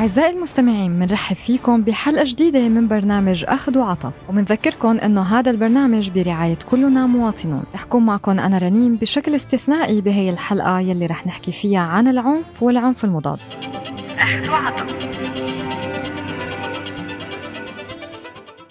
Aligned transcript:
أعزائي 0.00 0.36
المستمعين 0.36 0.90
منرحب 0.90 1.36
فيكم 1.36 1.82
بحلقة 1.82 2.24
جديدة 2.26 2.68
من 2.68 2.88
برنامج 2.88 3.44
أخذ 3.48 3.78
وعطا 3.78 4.12
ومنذكركم 4.28 4.98
أنه 4.98 5.22
هذا 5.22 5.50
البرنامج 5.50 6.10
برعاية 6.10 6.58
كلنا 6.70 7.06
مواطنون. 7.06 7.62
رح 7.74 7.84
كون 7.84 8.06
معكم 8.06 8.38
أنا 8.38 8.58
رنيم 8.58 8.96
بشكل 8.96 9.34
استثنائي 9.34 10.00
بهي 10.00 10.30
الحلقة 10.30 10.80
يلي 10.80 11.06
رح 11.06 11.26
نحكي 11.26 11.52
فيها 11.52 11.80
عن 11.80 12.08
العنف 12.08 12.62
والعنف 12.62 13.04
المضاد. 13.04 13.38
أخذ 14.18 14.50
وعطا 14.50 14.86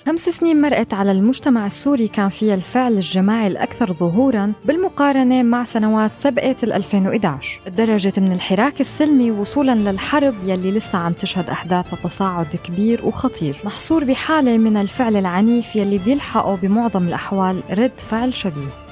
خمس 0.08 0.30
سنين 0.30 0.62
مرقت 0.62 0.94
على 0.94 1.12
المجتمع 1.12 1.66
السوري 1.66 2.08
كان 2.08 2.30
فيها 2.30 2.55
الفعل 2.55 2.94
الجماعي 2.94 3.47
الأكثر 3.47 3.94
ظهوراً 3.94 4.53
بالمقارنة 4.66 5.44
مع 5.44 5.64
سنوات 5.64 6.11
سبقت 6.16 6.64
ال 6.64 6.73
2011 6.73 7.61
تدرجت 7.66 8.19
من 8.19 8.31
الحراك 8.31 8.81
السلمي 8.81 9.31
وصولاً 9.31 9.75
للحرب 9.75 10.36
يلي 10.44 10.72
لسه 10.72 10.97
عم 10.97 11.14
تشهد 11.14 11.50
أحداث 11.50 12.02
تصاعد 12.03 12.56
كبير 12.64 13.06
وخطير. 13.06 13.61
محصور 13.64 14.03
بحالة 14.03 14.58
من 14.58 14.78
الفعل 14.78 15.16
العنيف 15.16 15.75
يلي 15.75 15.97
بيلحقه 15.97 16.56
بمعظم 16.56 17.08
الأحوال 17.08 17.63
رد 17.72 18.00
فعل 18.00 18.34
شبيه 18.34 18.89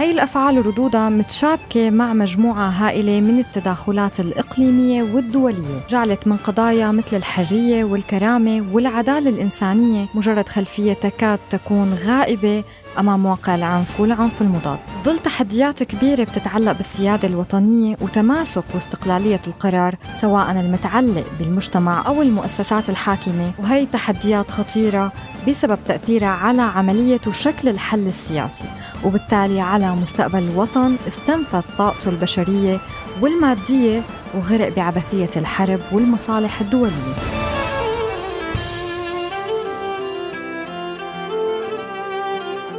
هي 0.00 0.10
الأفعال 0.10 0.66
ردودها 0.66 1.08
متشابكة 1.08 1.90
مع 1.90 2.12
مجموعة 2.12 2.68
هائلة 2.68 3.20
من 3.20 3.38
التداخلات 3.38 4.20
الإقليمية 4.20 5.02
والدولية. 5.02 5.86
جعلت 5.88 6.26
من 6.26 6.36
قضايا 6.36 6.90
مثل 6.90 7.16
الحرية 7.16 7.84
والكرامة 7.84 8.64
والعدالة 8.72 9.30
الإنسانية 9.30 10.06
مجرد 10.14 10.48
خلفية 10.48 10.92
تكاد 10.92 11.38
تكون 11.50 11.94
غائبة 12.06 12.64
أمام 12.98 13.26
واقع 13.26 13.54
العنف 13.54 14.00
والعنف 14.00 14.42
المضاد. 14.42 14.78
ظل 15.04 15.18
تحديات 15.18 15.82
كبيرة 15.82 16.24
بتتعلق 16.24 16.72
بالسيادة 16.72 17.28
الوطنية 17.28 17.96
وتماسك 18.00 18.64
واستقلالية 18.74 19.40
القرار 19.46 19.96
سواء 20.20 20.50
المتعلق 20.50 21.26
بالمجتمع 21.38 22.06
أو 22.06 22.22
المؤسسات 22.22 22.90
الحاكمة. 22.90 23.52
وهي 23.58 23.86
تحديات 23.86 24.50
خطيرة 24.50 25.12
بسبب 25.48 25.78
تأثيرها 25.88 26.28
على 26.28 26.62
عملية 26.62 27.20
وشكل 27.26 27.68
الحل 27.68 28.06
السياسي. 28.06 28.64
وبالتالي 29.04 29.60
على 29.60 29.90
مستقبل 29.94 30.38
الوطن 30.38 30.96
استنفذ 31.08 31.62
طاقته 31.78 32.08
البشرية 32.08 32.78
والمادية 33.20 34.02
وغرق 34.34 34.76
بعبثية 34.76 35.30
الحرب 35.36 35.80
والمصالح 35.92 36.60
الدولية. 36.60 37.39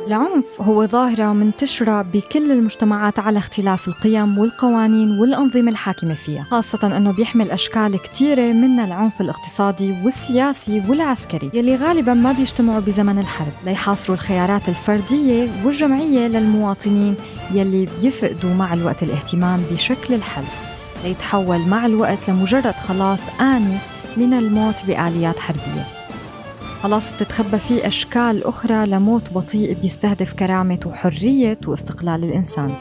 العنف 0.08 0.62
هو 0.62 0.88
ظاهرة 0.88 1.34
منتشرة 1.34 2.02
بكل 2.02 2.52
المجتمعات 2.52 3.20
على 3.20 3.40
اختلاف 3.40 3.88
القيم 3.88 4.38
والقوانين 4.38 5.20
والأنظمة 5.20 5.72
الحاكمة 5.72 6.14
فيها 6.14 6.44
خاصة 6.44 6.98
أنه 6.98 7.12
بيحمل 7.12 7.52
أشكال 7.52 8.00
كتيرة 8.04 8.54
من 8.54 8.80
العنف 8.80 9.22
الاقتصادي 9.22 9.96
والسياسي 10.04 10.84
والعسكري 10.90 11.52
يلي 11.54 11.76
غالبا 11.76 12.14
ما 12.14 12.32
بيجتمعوا 12.32 12.80
بزمن 12.80 13.20
الحرب 13.20 13.54
ليحاصروا 13.66 14.16
الخيارات 14.16 14.70
الفردية 14.70 15.50
والجمعية 15.66 16.28
للمواطنين 16.28 17.16
يلي 17.52 17.88
بيفقدوا 18.02 18.54
مع 18.54 18.74
الوقت 18.74 19.04
الاهتمام 19.04 19.64
بشكل 19.72 20.14
الحل 20.14 20.44
ليتحول 21.04 21.60
مع 21.60 21.86
الوقت 21.86 22.30
لمجرد 22.30 22.76
خلاص 22.88 23.22
آني 23.42 23.78
من 24.18 24.34
الموت 24.34 24.76
بآليات 24.88 25.40
حربية. 25.40 26.01
خلاص 26.84 27.14
بتتخبى 27.14 27.58
فيه 27.58 27.88
أشكال 27.88 28.44
أخرى 28.44 28.86
لموت 28.86 29.34
بطيء 29.34 29.74
بيستهدف 29.74 30.34
كرامة 30.34 30.80
وحرية 30.86 31.58
واستقلال 31.68 32.24
الإنسان. 32.24 32.76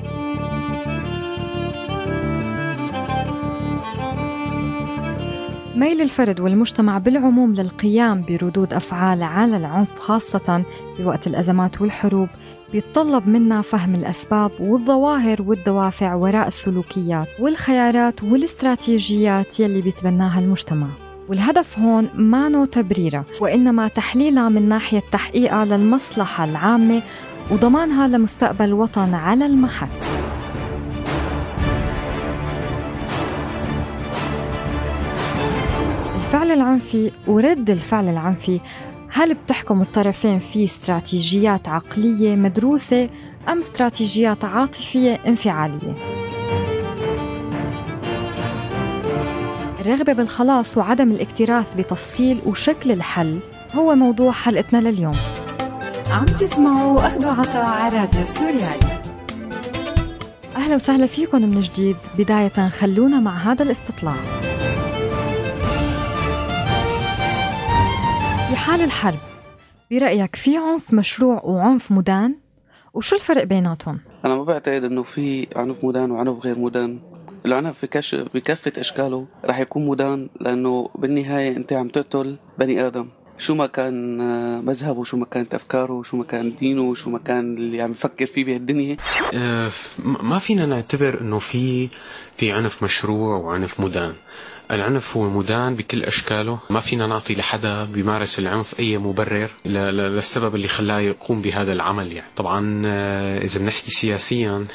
ميل 5.77 6.01
الفرد 6.01 6.41
والمجتمع 6.41 6.99
بالعموم 6.99 7.55
للقيام 7.55 8.25
بردود 8.29 8.75
أفعال 8.75 9.23
على 9.23 9.57
العنف 9.57 9.99
خاصة 9.99 10.65
بوقت 10.99 11.27
الأزمات 11.27 11.81
والحروب. 11.81 12.29
بيتطلب 12.73 13.29
منا 13.29 13.63
فهم 13.63 13.95
الأسباب 13.95 14.51
والظواهر 14.61 15.43
والدوافع 15.43 16.15
وراء 16.15 16.49
السلوكيات 16.49 17.29
والخيارات 17.41 18.23
والاستراتيجيات 18.23 19.61
يلي 19.61 19.83
بيتبناها 19.83 20.41
المجتمع. 20.41 21.10
والهدف 21.31 21.79
هون 21.79 22.11
ما 22.15 22.67
تبريرها 22.67 23.25
وإنما 23.41 23.89
تحليلها 23.89 24.49
من 24.49 24.69
ناحية 24.69 25.03
تحقيقها 25.13 25.65
للمصلحة 25.65 26.45
العامة 26.45 27.03
وضمانها 27.51 28.09
لمستقبل 28.09 28.65
الوطن 28.65 29.15
على 29.15 29.47
المحك 29.47 29.89
الفعل 36.17 36.51
العنفي 36.51 37.13
ورد 37.27 37.71
الفعل 37.71 38.09
العنفي 38.09 38.61
هل 39.13 39.35
بتحكم 39.35 39.83
الطرفين 39.83 40.39
في 40.39 40.65
استراتيجيات 40.65 41.69
عقلية 41.69 42.37
مدروسة 42.37 43.09
أم 43.49 43.59
استراتيجيات 43.59 44.45
عاطفية 44.45 45.15
انفعالية؟ 45.15 45.95
الرغبة 49.81 50.13
بالخلاص 50.13 50.77
وعدم 50.77 51.11
الاكتراث 51.11 51.75
بتفصيل 51.75 52.41
وشكل 52.47 52.93
الحل. 52.93 53.41
هو 53.75 53.95
موضوع 53.95 54.33
حلقتنا 54.33 54.79
لليوم. 54.79 55.17
عم 56.11 56.27
تسمعوا 56.27 57.07
أخذ 57.07 57.27
عطاء 57.27 57.65
على 57.65 57.99
راديو 57.99 58.25
سوريالي. 58.25 59.01
أهلا 60.57 60.75
وسهلا 60.75 61.07
فيكم 61.07 61.43
من 61.43 61.61
جديد. 61.61 61.97
بداية 62.19 62.69
خلونا 62.69 63.21
مع 63.21 63.37
هذا 63.37 63.63
الاستطلاع. 63.63 64.15
في 68.49 68.57
حال 68.57 68.81
الحرب 68.81 69.19
برأيك 69.91 70.37
في 70.37 70.57
عنف 70.57 70.95
مشروع 70.95 71.41
وعنف 71.45 71.93
مدان؟ 71.93 72.35
وشو 72.95 73.17
الفرق 73.17 73.45
بيناتهم؟ 73.45 74.01
أنا 74.25 74.35
ما 74.37 74.45
بعتقد 74.45 74.85
إنه 74.85 75.03
في 75.03 75.47
عنف 75.57 75.85
مدان 75.85 76.11
وعنف 76.11 76.45
غير 76.45 76.59
مدان. 76.59 76.99
العنف 77.47 77.85
بكش 77.85 78.15
بكافة 78.15 78.73
أشكاله 78.79 79.27
رح 79.45 79.59
يكون 79.59 79.87
مدان 79.87 80.29
لأنه 80.41 80.91
بالنهاية 80.95 81.57
أنت 81.57 81.73
عم 81.73 81.89
تقتل 81.89 82.37
بني 82.59 82.87
آدم. 82.87 83.09
شو 83.39 83.55
ما 83.55 83.67
كان 83.67 84.21
آه، 84.21 84.61
مذهبه 84.61 85.05
شو 85.05 85.17
ما 85.17 85.25
كانت 85.25 85.55
أفكاره 85.55 86.03
شو 86.03 86.17
ما 86.17 86.25
كان 86.25 86.57
دينه 86.57 86.95
شو 86.95 87.11
ما 87.11 87.19
كان 87.19 87.57
اللي 87.57 87.83
عم 87.83 87.91
يفكر 87.91 88.27
فيه 88.27 88.45
بهالدنيا. 88.45 88.97
أه 89.35 89.71
ما 90.05 90.39
فينا 90.39 90.67
نعتبر 90.67 91.21
أنه 91.21 91.39
في 91.39 91.89
في 92.37 92.53
عنف 92.53 92.83
مشروع 92.83 93.37
وعنف 93.37 93.81
مدان. 93.81 94.15
العنف 94.71 95.17
هو 95.17 95.31
مدان 95.31 95.75
بكل 95.75 96.03
أشكاله. 96.03 96.59
ما 96.71 96.81
فينا 96.81 97.07
نعطي 97.07 97.35
لحدا 97.35 97.85
بيمارس 97.85 98.39
العنف 98.39 98.81
أي 98.81 98.99
مبرر 98.99 99.51
للسبب 99.65 100.55
اللي 100.55 100.69
خلاه 100.69 101.01
يقوم 101.01 101.43
بهذا 101.43 101.73
العمل 101.73 102.13
يعني. 102.13 102.31
طبعا 102.37 102.83
آه، 102.87 103.39
إذا 103.39 103.61
بنحكي 103.61 103.91
سياسيا 103.91 104.67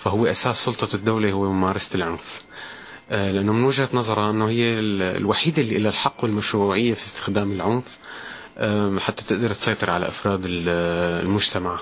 فهو 0.00 0.26
أساس 0.26 0.64
سلطة 0.64 0.96
الدولة 0.96 1.32
هو 1.32 1.52
ممارسة 1.52 1.96
العنف. 1.96 2.38
آه، 3.10 3.30
لأنه 3.30 3.52
من 3.52 3.64
وجهة 3.64 3.88
نظرها 3.92 4.30
أنه 4.30 4.48
هي 4.48 4.78
الوحيدة 5.18 5.62
اللي 5.62 5.78
لها 5.78 5.90
الحق 5.90 6.24
والمشروعية 6.24 6.94
في 6.94 7.04
استخدام 7.06 7.52
العنف 7.52 7.98
حتى 8.98 9.24
تقدر 9.24 9.50
تسيطر 9.50 9.90
على 9.90 10.08
أفراد 10.08 10.40
المجتمع. 10.44 11.80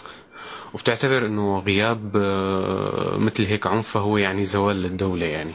وبتعتبر 0.75 1.26
أنه 1.26 1.59
غياب 1.59 2.17
آه، 2.17 3.17
مثل 3.17 3.44
هيك 3.44 3.67
عنف 3.67 3.88
فهو 3.88 4.17
يعني 4.17 4.44
زوال 4.44 4.76
للدولة 4.76 5.26
يعني. 5.26 5.53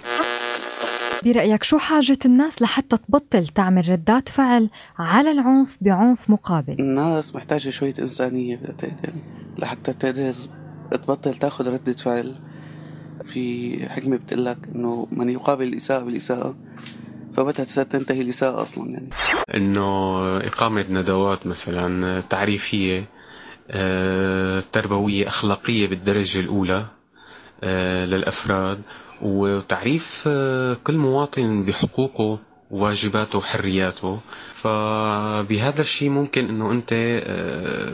برأيك 1.25 1.63
شو 1.63 1.77
حاجة 1.77 2.18
الناس 2.25 2.62
لحتى 2.62 2.98
تبطل 2.98 3.48
تعمل 3.48 3.89
ردات 3.89 4.30
فعل 4.30 4.69
على 5.00 5.31
العنف 5.31 5.77
بعنف 5.81 6.30
مقابل؟ 6.30 6.75
الناس 6.80 7.36
محتاجة 7.36 7.69
شوية 7.69 7.94
إنسانية 8.00 8.60
يعني 8.83 9.24
لحتى 9.57 9.94
تقدر 9.94 10.33
تبطل 10.92 11.33
تاخذ 11.33 11.74
ردة 11.74 11.94
فعل. 11.94 12.36
في 13.25 13.78
حكمة 13.90 14.18
بتقول 14.18 14.46
لك 14.46 14.58
إنه 14.75 15.08
من 15.12 15.30
يقابل 15.30 15.68
الإساءة 15.68 16.04
بالإساءة 16.04 16.56
فمتى 17.34 17.66
تنتهي 17.66 18.22
الإساءة 18.22 18.62
أصلا 18.62 18.90
يعني؟ 18.92 19.10
إنه 19.56 20.18
إقامة 20.38 20.86
ندوات 20.90 21.48
مثلا 21.48 22.22
تعريفية 22.22 23.06
آه، 23.72 24.64
تربوية 24.72 25.28
أخلاقية 25.28 25.88
بالدرجة 25.88 26.40
الأولى 26.40 26.86
آه، 27.64 28.06
للأفراد 28.06 28.81
وتعريف 29.22 30.24
آه، 30.28 30.78
كل 30.84 30.98
مواطن 30.98 31.66
بحقوقه 31.66 32.40
وواجباته 32.72 33.38
وحرياته. 33.38 34.20
فبهذا 34.54 35.81
الشيء 35.81 36.10
ممكن 36.10 36.46
إنه 36.46 36.72
أنت 36.72 36.94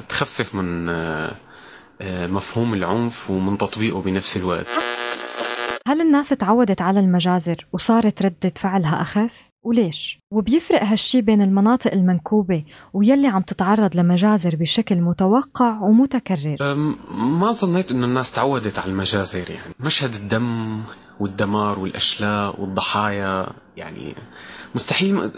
تخفف 0.10 0.56
من 0.56 0.90
مفهوم 2.02 2.74
العنف 2.74 3.30
ومن 3.30 3.58
تطبيقه 3.58 4.02
بنفس 4.02 4.38
الوقت 4.38 4.68
هل 5.88 6.02
الناس 6.02 6.30
تعودت 6.30 6.82
على 6.82 7.00
المجازر 7.00 7.68
وصارت 7.74 8.22
ردة 8.22 8.54
فعلها 8.56 9.02
أخف؟ 9.02 9.50
وليش؟ 9.64 10.20
وبيفرق 10.32 10.84
هالشي 10.84 11.22
بين 11.22 11.42
المناطق 11.42 11.94
المنكوبة 11.94 12.64
ويلي 12.94 13.28
عم 13.28 13.42
تتعرض 13.42 13.96
لمجازر 13.96 14.56
بشكل 14.56 15.02
متوقع 15.02 15.80
ومتكرر 15.82 16.76
ما 17.12 17.52
ظنيت 17.52 17.92
إنه 17.92 18.06
الناس 18.06 18.32
تعودت 18.32 18.80
على 18.80 18.92
المجازر 18.92 19.52
يعني 19.52 19.74
مشهد 19.80 20.16
الدم 20.16 20.82
والدمار 21.20 21.80
والأشلاء 21.80 22.62
والضحايا 22.62 23.48
يعني 23.78 24.16
مستحيل 24.76 25.32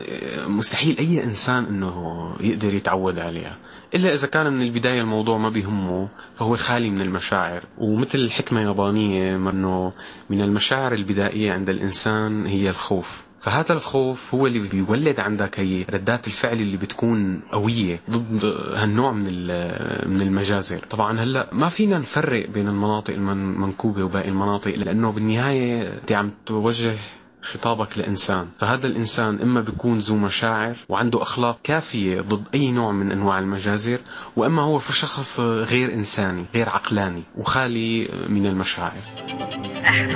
مستحيل 0.47 0.97
أي 0.97 1.23
إنسان 1.23 1.65
إنه 1.65 1.95
يقدر 2.39 2.73
يتعود 2.73 3.19
عليها. 3.19 3.57
إلا 3.95 4.13
إذا 4.13 4.27
كان 4.27 4.53
من 4.53 4.61
البداية 4.61 5.01
الموضوع 5.01 5.37
ما 5.37 5.49
بيهمه 5.49 6.09
فهو 6.35 6.55
خالي 6.55 6.89
من 6.89 7.01
المشاعر. 7.01 7.65
ومثل 7.77 8.19
الحكمه 8.19 8.59
اليابانيه 8.61 9.35
انه 9.35 9.91
من 10.29 10.41
المشاعر 10.41 10.93
البدائية 10.93 11.51
عند 11.51 11.69
الإنسان 11.69 12.45
هي 12.45 12.69
الخوف. 12.69 13.23
فهذا 13.39 13.73
الخوف 13.73 14.35
هو 14.35 14.47
اللي 14.47 14.59
بيولد 14.69 15.19
عندك 15.19 15.59
هي 15.59 15.85
ردات 15.93 16.27
الفعل 16.27 16.53
اللي 16.61 16.77
بتكون 16.77 17.41
قوية 17.51 17.99
ضد 18.09 18.45
هالنوع 18.75 19.11
من 19.11 19.23
من 20.09 20.21
المجازر. 20.21 20.79
طبعا 20.89 21.19
هلأ 21.19 21.49
ما 21.53 21.69
فينا 21.69 21.97
نفرق 21.97 22.49
بين 22.49 22.67
المناطق 22.67 23.13
المنكوبة 23.13 24.03
وباقي 24.03 24.29
المناطق 24.29 24.75
لأنه 24.75 25.11
بالنهاية 25.11 25.93
أنت 26.01 26.11
عم 26.11 26.31
توجه 26.45 26.95
خطابك 27.41 27.97
لإنسان. 27.97 28.47
فهذا 28.57 28.87
الإنسان 28.87 29.41
إما 29.41 29.61
بيكون 29.61 29.97
ذو 29.97 30.15
مشاعر 30.15 30.75
وعنده 30.89 31.21
أخلاق 31.21 31.59
كافية 31.63 32.21
ضد 32.21 32.43
أي 32.53 32.71
نوع 32.71 32.91
من 32.91 33.11
أنواع 33.11 33.39
المجازر 33.39 33.99
وإما 34.35 34.61
هو 34.61 34.79
في 34.79 34.93
شخص 34.93 35.39
غير 35.39 35.93
إنساني 35.93 36.45
غير 36.55 36.69
عقلاني 36.69 37.23
وخالي 37.37 38.09
من 38.29 38.45
المشاعر. 38.45 39.01
أخذ 39.85 40.15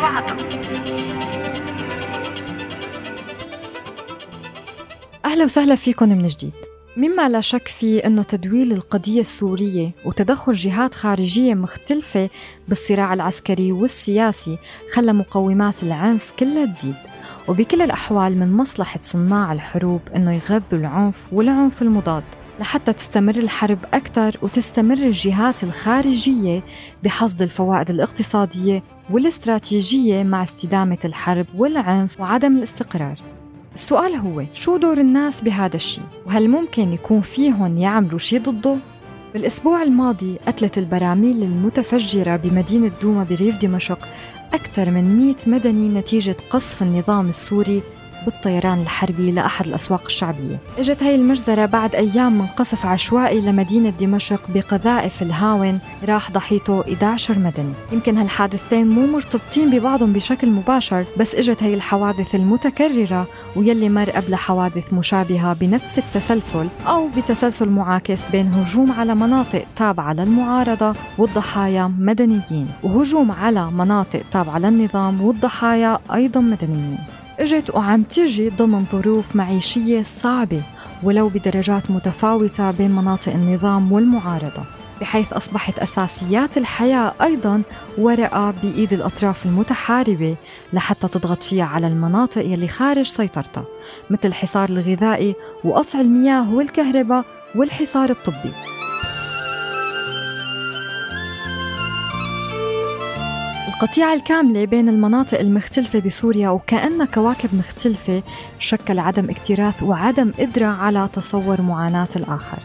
أهلا 5.25 5.44
وسهلا 5.44 5.75
فيكم 5.75 6.10
من 6.10 6.27
جديد. 6.27 6.54
مما 6.98 7.30
لا 7.30 7.42
شك 7.42 7.68
فيه 7.68 8.06
أنه 8.06 8.24
تدويل 8.24 8.72
القضية 8.72 9.22
السورية 9.22 9.92
وتدخل 10.06 10.54
جهات 10.54 10.94
خارجية 10.94 11.54
مختلفة 11.54 12.30
بالصراع 12.68 13.13
العسكري 13.13 13.72
والسياسي 13.72 14.57
خلى 14.94 15.13
مقومات 15.13 15.83
العنف 15.83 16.31
كلها 16.39 16.66
تزيد. 16.66 17.14
وبكل 17.47 17.81
الأحوال 17.81 18.38
من 18.38 18.53
مصلحة 18.53 19.00
صناع 19.03 19.53
الحروب 19.53 20.01
أنه 20.15 20.33
يغذوا 20.33 20.80
العنف 20.80 21.15
والعنف 21.31 21.81
المضاد 21.81 22.24
لحتى 22.59 22.94
تستمر 22.94 23.36
الحرب 23.36 23.77
أكثر 23.94 24.38
وتستمر 24.42 24.97
الجهات 24.97 25.63
الخارجية 25.63 26.63
بحصد 27.03 27.42
الفوائد 27.42 27.89
الاقتصادية 27.89 28.83
والاستراتيجية 29.09 30.24
مع 30.24 30.44
استدامة 30.44 30.97
الحرب 31.06 31.45
والعنف 31.56 32.19
وعدم 32.19 32.57
الاستقرار 32.57 33.19
السؤال 33.75 34.15
هو 34.15 34.44
شو 34.53 34.77
دور 34.77 34.98
الناس 34.98 35.41
بهذا 35.41 35.75
الشيء 35.75 36.03
وهل 36.25 36.50
ممكن 36.50 36.94
يكون 36.94 37.21
فيهم 37.21 37.77
يعملوا 37.77 38.19
شيء 38.19 38.41
ضده؟ 38.41 38.77
بالأسبوع 39.33 39.83
الماضي 39.83 40.39
قتلت 40.48 40.77
البراميل 40.77 41.44
المتفجرة 41.44 42.36
بمدينة 42.36 42.91
دوما 43.01 43.24
بريف 43.24 43.57
دمشق 43.57 44.00
أكثر 44.55 44.91
من 44.91 45.17
100 45.17 45.35
مدني 45.47 45.89
نتيجة 45.89 46.37
قصف 46.49 46.81
النظام 46.81 47.29
السوري 47.29 47.83
بالطيران 48.25 48.81
الحربي 48.81 49.31
لأحد 49.31 49.68
الأسواق 49.68 50.01
الشعبية. 50.06 50.60
إجت 50.77 51.04
هاي 51.04 51.16
المجزرة 51.16 51.66
بعد 51.66 51.95
أيام 51.95 52.38
من 52.38 52.48
قصف 52.48 52.86
عشوائي 52.86 53.42
لمدينة 53.42 53.89
دمشق 53.89 54.42
بقذائف 54.50 55.22
الهاون 55.22 55.80
راح 56.07 56.31
ضحيته 56.31 56.81
11 56.81 57.39
مدني 57.39 57.74
يمكن 57.92 58.18
هالحادثتين 58.18 58.88
مو 58.88 59.06
مرتبطين 59.07 59.72
ببعضهم 59.72 60.13
بشكل 60.13 60.50
مباشر 60.50 61.06
بس 61.18 61.36
إجت 61.36 61.63
هاي 61.63 61.74
الحوادث 61.74 62.36
المتكررة 62.36 63.27
ويلي 63.56 63.89
مر 63.89 64.10
قبل 64.10 64.36
حوادث 64.36 64.94
مشابهة 64.94 65.54
بنفس 65.54 65.98
التسلسل 65.98 66.68
أو 66.88 67.07
بتسلسل 67.18 67.69
معاكس 67.69 68.19
بين 68.31 68.54
هجوم 68.54 68.92
على 68.92 69.16
مناطق 69.16 69.66
تابعة 69.75 70.13
للمعارضة 70.13 70.95
والضحايا 71.18 71.94
مدنيين. 72.00 72.68
وهجوم 72.83 73.31
على 73.31 73.72
مناطق 73.72 74.22
تابعة 74.31 74.60
للنظام 74.60 75.22
والضحايا 75.22 76.00
أيضا 76.13 76.39
مدنيين. 76.39 76.98
اجت 77.39 77.75
وعم 77.75 78.03
تجي 78.03 78.49
ضمن 78.49 78.85
ظروف 78.91 79.35
معيشية 79.35 80.03
صعبة 80.03 80.61
ولو 81.03 81.29
بدرجات 81.29 81.91
متفاوتة 81.91 82.71
بين 82.71 82.91
مناطق 82.91 83.33
النظام 83.33 83.91
والمعارضة 83.91 84.63
بحيث 85.01 85.33
أصبحت 85.33 85.79
أساسيات 85.79 86.57
الحياة 86.57 87.13
أيضا 87.21 87.61
ورقة 87.97 88.51
بإيد 88.63 88.93
الأطراف 88.93 89.45
المتحاربة 89.45 90.35
لحتى 90.73 91.07
تضغط 91.07 91.43
فيها 91.43 91.65
على 91.65 91.87
المناطق 91.87 92.41
يلي 92.41 92.67
خارج 92.67 93.05
سيطرتها 93.05 93.65
مثل 94.09 94.27
الحصار 94.27 94.69
الغذائي 94.69 95.35
وقطع 95.63 96.01
المياه 96.01 96.53
والكهرباء 96.53 97.25
والحصار 97.55 98.09
الطبي. 98.09 98.75
القطيعة 103.75 104.13
الكاملة 104.13 104.66
بين 104.66 104.89
المناطق 104.89 105.39
المختلفة 105.39 106.00
بسوريا 106.00 106.50
وكأنها 106.50 107.06
كواكب 107.06 107.56
مختلفة 107.56 108.24
شكل 108.60 109.00
عدم 109.00 109.30
اكتراث 109.30 109.83
وعدم 109.83 110.31
قدرة 110.39 110.66
على 110.66 111.10
تصور 111.13 111.62
معاناة 111.62 112.07
الآخر. 112.16 112.57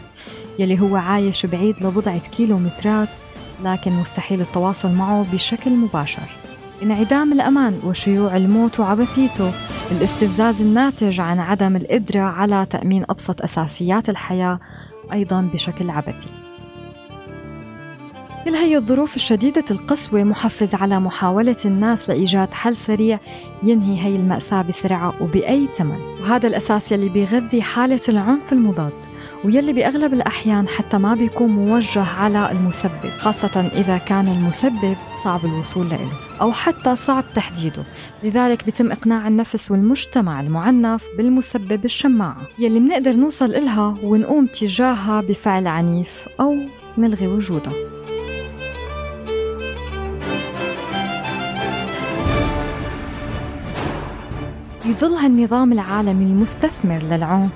يلي 0.59 0.79
هو 0.79 0.95
عايش 0.95 1.45
بعيد 1.45 1.75
لبضعة 1.81 2.19
كيلومترات 2.19 3.07
لكن 3.63 3.91
مستحيل 3.91 4.41
التواصل 4.41 4.91
معه 4.91 5.25
بشكل 5.33 5.71
مباشر. 5.71 6.29
انعدام 6.83 7.33
الأمان 7.33 7.79
وشيوع 7.83 8.37
الموت 8.37 8.79
وعبثيته 8.79 9.51
الاستفزاز 9.91 10.61
الناتج 10.61 11.19
عن 11.19 11.39
عدم 11.39 11.75
القدرة 11.75 12.21
على 12.21 12.65
تأمين 12.69 13.03
أبسط 13.09 13.41
أساسيات 13.41 14.09
الحياة 14.09 14.59
أيضا 15.13 15.41
بشكل 15.41 15.89
عبثي. 15.89 16.40
كل 18.45 18.55
هي 18.55 18.77
الظروف 18.77 19.15
الشديدة 19.15 19.63
القسوة 19.71 20.23
محفز 20.23 20.75
على 20.75 20.99
محاولة 20.99 21.55
الناس 21.65 22.09
لإيجاد 22.09 22.53
حل 22.53 22.75
سريع 22.75 23.19
ينهي 23.63 24.05
هي 24.05 24.15
المأساة 24.15 24.61
بسرعة 24.61 25.13
وبأي 25.21 25.67
ثمن. 25.75 25.99
وهذا 26.21 26.47
الأساس 26.47 26.91
يلي 26.91 27.09
بيغذي 27.09 27.61
حالة 27.61 27.99
العنف 28.09 28.53
المضاد 28.53 28.93
ويلي 29.45 29.73
بأغلب 29.73 30.13
الأحيان 30.13 30.67
حتى 30.67 30.97
ما 30.97 31.15
بيكون 31.15 31.49
موجه 31.49 32.03
على 32.03 32.51
المسبب 32.51 33.09
خاصة 33.17 33.71
إذا 33.73 33.97
كان 33.97 34.27
المسبب 34.27 34.97
صعب 35.23 35.45
الوصول 35.45 35.89
له 35.89 36.11
أو 36.41 36.51
حتى 36.51 36.95
صعب 36.95 37.23
تحديده. 37.35 37.83
لذلك 38.23 38.65
بيتم 38.65 38.91
إقناع 38.91 39.27
النفس 39.27 39.71
والمجتمع 39.71 40.41
المعنف 40.41 41.05
بالمسبب 41.17 41.85
الشماعة 41.85 42.41
يلي 42.59 42.79
منقدر 42.79 43.13
نوصل 43.13 43.45
إلها 43.45 43.95
ونقوم 44.03 44.45
تجاهها 44.45 45.21
بفعل 45.21 45.67
عنيف 45.67 46.27
أو 46.39 46.57
نلغي 46.97 47.27
وجودها. 47.27 47.90
في 54.91 54.97
ظل 54.97 55.13
هالنظام 55.13 55.71
العالمي 55.71 56.25
المستثمر 56.25 57.03
للعنف 57.03 57.51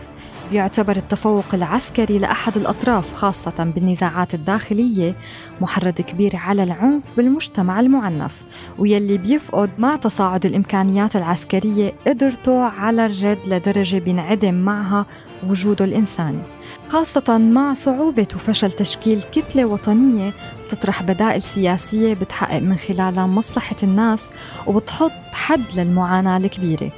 بيعتبر 0.52 0.96
التفوق 0.96 1.46
العسكري 1.54 2.20
لأحد 2.20 2.58
الأطراف 2.58 3.14
خاصة 3.14 3.72
بالنزاعات 3.76 4.34
الداخلية 4.34 5.16
محرض 5.62 5.94
كبير 5.94 6.36
على 6.36 6.64
العنف 6.64 7.04
بالمجتمع 7.18 7.80
المعنف. 7.80 8.42
ويلي 8.78 9.18
بيفقد 9.18 9.70
مع 9.78 9.96
تصاعد 9.96 10.46
الإمكانيات 10.46 11.16
العسكرية 11.16 11.94
قدرته 12.08 12.64
على 12.64 13.06
الرد 13.06 13.40
لدرجة 13.48 13.98
بينعدم 13.98 14.54
معها 14.54 15.06
وجوده 15.48 15.86
الإنساني. 15.86 16.42
خاصة 16.90 17.38
مع 17.38 17.74
صعوبة 17.74 18.28
وفشل 18.36 18.72
تشكيل 18.72 19.22
كتلة 19.22 19.66
وطنية 19.66 20.32
بتطرح 20.66 21.04
بدائل 21.04 21.44
سياسية 21.44 22.14
بتحقق 22.14 22.60
من 22.60 22.76
خلالها 22.76 23.28
مصلحة 23.28 23.76
الناس 23.84 24.30
وبتحط 24.68 25.12
حد 25.34 25.62
للمعاناة 25.76 26.38
الكبيرة. 26.38 26.92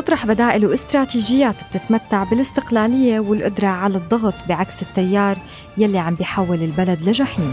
وبتطرح 0.00 0.26
بدائل 0.26 0.66
واستراتيجيات 0.66 1.54
بتتمتع 1.70 2.24
بالاستقلالية 2.24 3.20
والقدرة 3.20 3.66
على 3.66 3.96
الضغط 3.98 4.34
بعكس 4.48 4.82
التيار 4.82 5.38
يلي 5.78 5.98
عم 5.98 6.14
بيحول 6.14 6.62
البلد 6.62 7.08
لجحيم. 7.08 7.52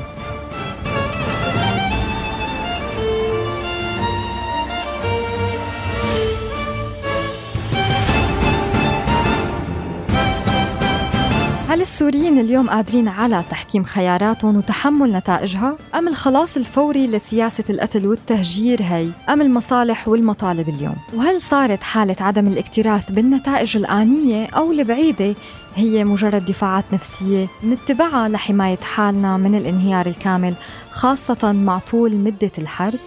السوريين 11.87 12.39
اليوم 12.39 12.69
قادرين 12.69 13.07
على 13.07 13.43
تحكيم 13.49 13.83
خياراتهم 13.83 14.55
وتحمل 14.55 15.11
نتائجها؟ 15.11 15.77
أم 15.95 16.07
الخلاص 16.07 16.57
الفوري 16.57 17.07
لسياسة 17.07 17.63
القتل 17.69 18.07
والتهجير 18.07 18.83
هي؟ 18.83 19.09
أم 19.29 19.41
المصالح 19.41 20.07
والمطالب 20.07 20.69
اليوم؟ 20.69 20.95
وهل 21.13 21.41
صارت 21.41 21.83
حالة 21.83 22.15
عدم 22.19 22.47
الاكتراث 22.47 23.11
بالنتائج 23.11 23.77
الآنية 23.77 24.47
أو 24.47 24.71
البعيدة 24.71 25.35
هي 25.75 26.03
مجرد 26.03 26.45
دفاعات 26.45 26.85
نفسية 26.93 27.47
نتبعها 27.63 28.29
لحماية 28.29 28.79
حالنا 28.79 29.37
من 29.37 29.55
الانهيار 29.55 30.05
الكامل 30.05 30.53
خاصة 30.91 31.51
مع 31.51 31.79
طول 31.79 32.15
مدة 32.15 32.51
الحرب؟ 32.57 32.99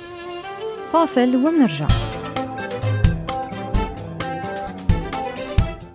فاصل 0.92 1.36
ومنرجع 1.36 1.86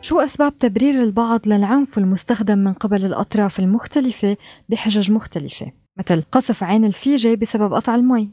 شو 0.06 0.20
أسباب 0.20 0.58
تبرير 0.60 1.04
البعض 1.04 1.48
للعنف 1.48 1.98
المستخدم 1.98 2.58
من 2.58 2.74
قبل 2.74 3.06
الأطراف 3.06 3.60
المختلفة 3.60 4.38
بحجج 4.70 5.12
مختلفة؟ 5.12 5.72
مثل 6.00 6.24
قصف 6.32 6.64
عين 6.64 6.86
الفيجة 6.86 7.36
بسبب 7.36 7.74
قطع 7.74 7.96
المي 7.96 8.32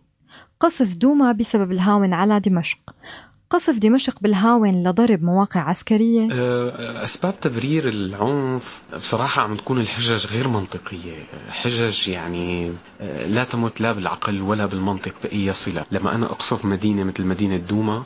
قصف 0.61 0.95
دوما 0.95 1.33
بسبب 1.33 1.73
الهاون 1.73 2.13
على 2.13 2.41
دمشق 2.41 2.79
قصف 3.53 3.79
دمشق 3.79 4.15
بالهاون 4.21 4.83
لضرب 4.89 5.23
مواقع 5.23 5.61
عسكرية؟ 5.61 6.29
أه، 6.33 7.05
أسباب 7.05 7.41
تبرير 7.41 7.89
العنف 7.89 8.83
بصراحة 8.95 9.43
عم 9.43 9.57
تكون 9.57 9.81
الحجج 9.81 10.27
غير 10.27 10.49
منطقية. 10.49 11.25
حجج 11.51 12.09
يعني 12.09 12.73
أه، 13.01 13.27
لا 13.27 13.45
تمت 13.45 13.81
لا 13.81 13.93
بالعقل 13.93 14.41
ولا 14.41 14.67
بالمنطق 14.67 15.15
بأي 15.23 15.53
صلة. 15.53 15.85
لما 15.91 16.15
أنا 16.15 16.27
أقصف 16.33 16.65
مدينة 16.65 17.05
مثل 17.05 17.25
مدينة 17.25 17.57
دوما 17.57 18.03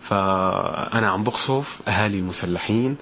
فأنا 0.00 1.10
عم 1.10 1.24
بقصف 1.24 1.80
أهالي 1.88 2.18
المسلحين 2.18 2.96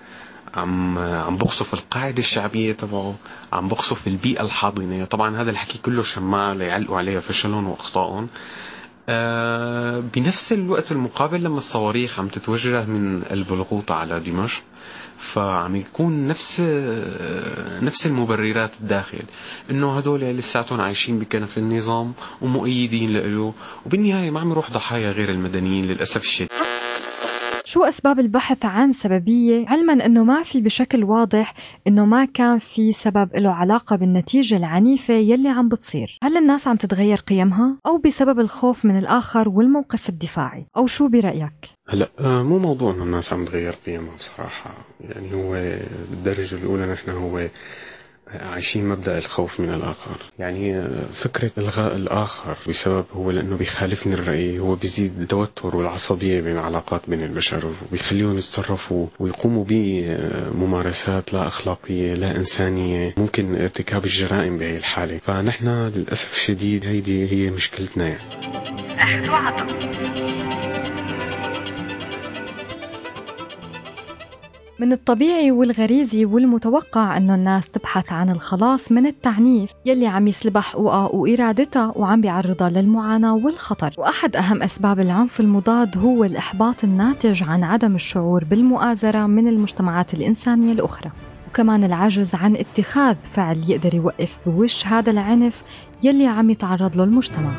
عم 0.55 0.99
عم 0.99 1.37
بقصف 1.37 1.75
القاعدة 1.75 2.19
الشعبية 2.19 2.73
تبعه 2.73 3.15
عم 3.53 3.69
بقصف 3.69 4.07
البيئة 4.07 4.43
الحاضنة. 4.43 5.05
طبعا 5.05 5.43
هذا 5.43 5.51
الحكي 5.51 5.79
كله 5.79 6.03
شماع 6.03 6.53
ليعلقوا 6.53 6.99
عليها 6.99 7.21
فشلهم 7.21 7.69
واخطائهم 7.69 8.29
بنفس 10.15 10.53
الوقت 10.53 10.93
المقابل 10.93 11.43
لما 11.45 11.59
الصواريخ 11.59 12.21
عم 12.21 12.29
تتوجه 12.29 12.85
من 12.85 13.23
قلب 13.23 13.53
الغوطة 13.53 13.95
على 13.95 14.21
دمشق 14.21 14.63
فعم 15.19 15.77
يكون 15.77 16.27
نفس 16.27 16.61
نفس 17.83 18.07
المبررات 18.07 18.81
الداخل. 18.81 19.19
إنه 19.71 19.99
هدول 19.99 20.21
لساتهم 20.21 20.81
عايشين 20.81 21.19
بكنف 21.19 21.59
النظام 21.59 22.13
ومؤيدين 22.41 23.13
له 23.13 23.55
وبالنهاية 23.87 24.31
ما 24.31 24.41
عم 24.41 24.51
يروح 24.51 24.71
ضحايا 24.71 25.11
غير 25.11 25.31
المدنيين 25.31 25.85
للأسف 25.85 26.21
الشديد. 26.23 26.49
شو 27.69 27.85
أسباب 27.85 28.21
البحث 28.21 28.65
عن 28.65 28.93
سببية؟ 28.93 29.69
علما 29.69 30.07
أنه 30.07 30.25
ما 30.25 30.43
في 30.43 30.61
بشكل 30.61 31.05
واضح 31.05 31.55
أنه 31.87 32.07
ما 32.07 32.25
كان 32.25 32.59
في 32.59 32.93
سبب 32.93 33.37
له 33.37 33.51
علاقة 33.51 33.97
بالنتيجة 33.97 34.57
العنيفة 34.57 35.15
يلي 35.15 35.49
عم 35.49 35.69
بتصير. 35.69 36.19
هل 36.23 36.37
الناس 36.37 36.69
عم 36.69 36.77
تتغير 36.77 37.19
قيمها؟ 37.19 37.77
أو 37.87 37.99
بسبب 37.99 38.41
الخوف 38.41 38.85
من 38.85 38.99
الآخر 38.99 39.49
والموقف 39.49 40.09
الدفاعي؟ 40.09 40.67
أو 40.77 40.87
شو 40.87 41.09
برأيك؟ 41.09 41.53
هلا 41.89 42.09
آه، 42.21 42.43
مو 42.43 42.59
موضوع 42.59 42.95
إنه 42.95 43.03
الناس 43.03 43.33
عم 43.33 43.45
تغير 43.45 43.75
قيمها 43.87 44.17
بصراحة. 44.19 44.71
يعني 45.01 45.35
هو 45.35 45.79
بالدرجة 46.11 46.55
الأولى 46.55 46.93
نحن 46.93 47.11
هو 47.11 47.49
عايشين 48.31 48.89
مبدأ 48.89 49.19
الخوف 49.19 49.61
من 49.61 49.75
الآخر. 49.75 50.17
يعني 50.39 50.83
فكرة 51.15 51.51
إلغاء 51.59 51.97
الآخر 51.97 52.57
بسبب 52.69 53.05
هو 53.13 53.31
لأنه 53.31 53.57
بيخالفني 53.57 54.15
الرأي 54.15 54.59
هو 54.59 54.75
بيزيد 54.75 55.21
التوتر 55.21 55.77
والعصبية 55.77 56.41
بين 56.41 56.59
العلاقات 56.59 57.11
بين 57.11 57.23
البشر 57.25 57.73
وبيخليهم 57.89 58.39
يتصرفوا 58.39 59.07
ويقوموا 59.19 59.65
بممارسات 59.69 61.33
لا 61.33 61.47
أخلاقية 61.47 62.15
لا 62.15 62.37
إنسانية 62.37 63.15
ممكن 63.17 63.55
ارتكاب 63.55 64.05
الجرائم 64.05 64.59
بهي 64.59 64.77
الحالة. 64.77 65.19
فنحن 65.19 65.69
للأسف 65.69 66.35
الشديد 66.35 66.85
هيدي 66.85 67.33
هي 67.33 67.51
مشكلتنا 67.51 68.09
يعني. 68.09 68.23
من 74.81 74.93
الطبيعي 74.93 75.51
والغريزي 75.51 76.25
والمتوقع 76.25 77.17
أنه 77.17 77.35
الناس 77.35 77.69
تبحث 77.69 78.13
عن 78.13 78.31
الخلاص 78.31 78.93
من 78.93 79.07
التعنيف 79.07 79.71
يلي 79.87 80.07
عم 80.07 80.29
يسلبها 80.29 80.63
حقوقها 80.63 81.09
وإرادتها 81.15 81.93
وعم 81.97 82.21
بيعرضها 82.21 82.69
للمعاناة 82.69 83.35
والخطر. 83.35 83.95
وأحد 83.99 84.37
أهم 84.37 84.63
أسباب 84.63 85.01
العنف 85.01 85.41
المضاد 85.41 85.99
هو 85.99 86.25
الإحباط 86.25 86.85
الناتج 86.85 87.43
عن 87.43 87.65
عدم 87.65 87.95
الشعور 87.95 88.45
بالمؤازرة 88.45 89.27
من 89.27 89.49
المجتمعات 89.49 90.15
الإنسانية 90.15 90.73
الأخرى. 90.73 91.11
وكمان 91.51 91.85
العجز 91.85 92.35
عن 92.35 92.57
اتخاذ 92.57 93.17
فعل 93.33 93.71
يقدر 93.71 93.95
يوقف 93.95 94.39
بوش 94.47 94.87
هذا 94.87 95.11
العنف 95.11 95.63
يلي 96.03 96.27
عم 96.27 96.51
يتعرض 96.51 96.97
له 96.97 97.05
المجتمع. 97.05 97.53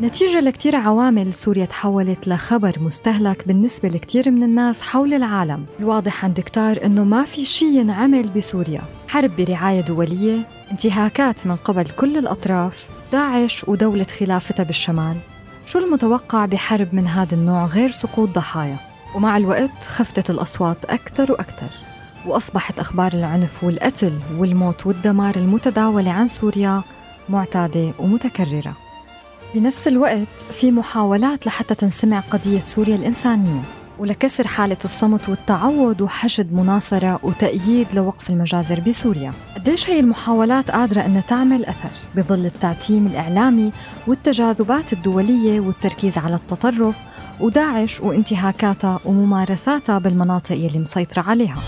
نتيجة 0.00 0.40
لكتير 0.40 0.76
عوامل 0.76 1.34
سوريا 1.34 1.64
تحولت 1.64 2.28
لخبر 2.28 2.76
مستهلك 2.80 3.48
بالنسبة 3.48 3.88
لكتير 3.88 4.30
من 4.30 4.42
الناس 4.42 4.82
حول 4.82 5.14
العالم. 5.14 5.66
الواضح 5.80 6.24
عند 6.24 6.40
كتار 6.40 6.84
أنه 6.84 7.04
ما 7.04 7.24
في 7.24 7.44
شيء 7.44 7.68
ينعمل 7.68 8.28
بسوريا. 8.28 8.82
حرب 9.08 9.36
برعاية 9.36 9.80
دولية 9.80 10.48
انتهاكات 10.70 11.46
من 11.46 11.56
قبل 11.56 11.84
كل 11.84 12.18
الأطراف 12.18 12.88
داعش 13.12 13.68
ودولة 13.68 14.06
خلافتها 14.20 14.64
بالشمال. 14.64 15.16
شو 15.66 15.78
المتوقع 15.78 16.46
بحرب 16.46 16.88
من 16.94 17.06
هذا 17.06 17.34
النوع 17.34 17.66
غير 17.66 17.90
سقوط 17.90 18.28
ضحايا؟ 18.28 18.76
ومع 19.14 19.36
الوقت 19.36 19.84
خفتت 19.84 20.30
الأصوات 20.30 20.84
أكثر 20.84 21.32
وأكثر. 21.32 21.70
وأصبحت 22.26 22.78
أخبار 22.78 23.12
العنف 23.12 23.64
والقتل 23.64 24.18
والموت 24.38 24.86
والدمار 24.86 25.36
المتداولة 25.36 26.10
عن 26.10 26.28
سوريا 26.28 26.82
معتادة 27.28 27.92
ومتكررة. 27.98 28.85
بنفس 29.54 29.88
الوقت 29.88 30.28
في 30.52 30.70
محاولات 30.70 31.46
لحتى 31.46 31.74
تنسمع 31.74 32.20
قضية 32.20 32.60
سوريا 32.60 32.96
الإنسانية 32.96 33.60
ولكسر 33.98 34.46
حالة 34.46 34.76
الصمت 34.84 35.28
والتعود 35.28 36.00
وحشد 36.00 36.52
مناصرة 36.52 37.20
وتأييد 37.22 37.86
لوقف 37.94 38.30
المجازر 38.30 38.80
بسوريا. 38.80 39.32
قديش 39.56 39.90
هي 39.90 40.00
المحاولات 40.00 40.70
قادرة 40.70 41.00
أن 41.00 41.22
تعمل 41.28 41.64
أثر 41.64 41.90
بظل 42.14 42.46
التعتيم 42.46 43.06
الإعلامي 43.06 43.72
والتجاذبات 44.06 44.92
الدولية 44.92 45.60
والتركيز 45.60 46.18
على 46.18 46.34
التطرف 46.34 46.94
وداعش 47.40 48.00
وانتهاكاتها 48.00 49.00
وممارساتها 49.04 49.98
بالمناطق 49.98 50.52
يلي 50.52 50.78
مسيطرة 50.78 51.22
عليها. 51.22 51.58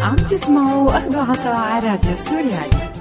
عم 0.00 0.16
تسمعوا 0.16 0.98
أخذوا 0.98 1.22
عطاء 1.22 1.56
على 1.56 1.88
راديو 1.88 2.16
سوريالي 2.16 2.93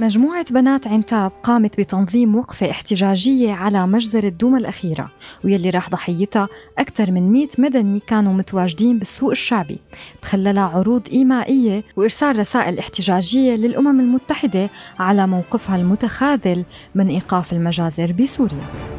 مجموعة 0.00 0.46
بنات 0.50 0.86
عنتاب 0.86 1.32
قامت 1.42 1.80
بتنظيم 1.80 2.36
وقفة 2.36 2.70
احتجاجية 2.70 3.52
على 3.52 3.86
مجزرة 3.86 4.28
دوما 4.28 4.58
الأخيرة 4.58 5.10
واللي 5.44 5.70
راح 5.70 5.90
ضحيتها 5.90 6.48
أكثر 6.78 7.10
من 7.10 7.32
100 7.32 7.48
مدني 7.58 8.00
كانوا 8.06 8.32
متواجدين 8.32 8.98
بالسوق 8.98 9.30
الشعبي. 9.30 9.78
تخللها 10.22 10.62
عروض 10.62 11.08
إيمائية 11.12 11.84
وإرسال 11.96 12.38
رسائل 12.38 12.78
احتجاجية 12.78 13.54
للأمم 13.54 14.00
المتحدة 14.00 14.70
على 14.98 15.26
موقفها 15.26 15.76
المتخاذل 15.76 16.64
من 16.94 17.08
إيقاف 17.08 17.52
المجازر 17.52 18.12
بسوريا. 18.12 18.97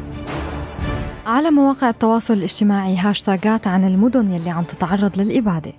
على 1.26 1.50
مواقع 1.50 1.90
التواصل 1.90 2.34
الاجتماعي 2.34 2.96
هاشتاجات 2.96 3.66
عن 3.66 3.84
المدن 3.84 4.30
يلي 4.30 4.50
عم 4.50 4.64
تتعرض 4.64 5.20
للإبادة. 5.20 5.72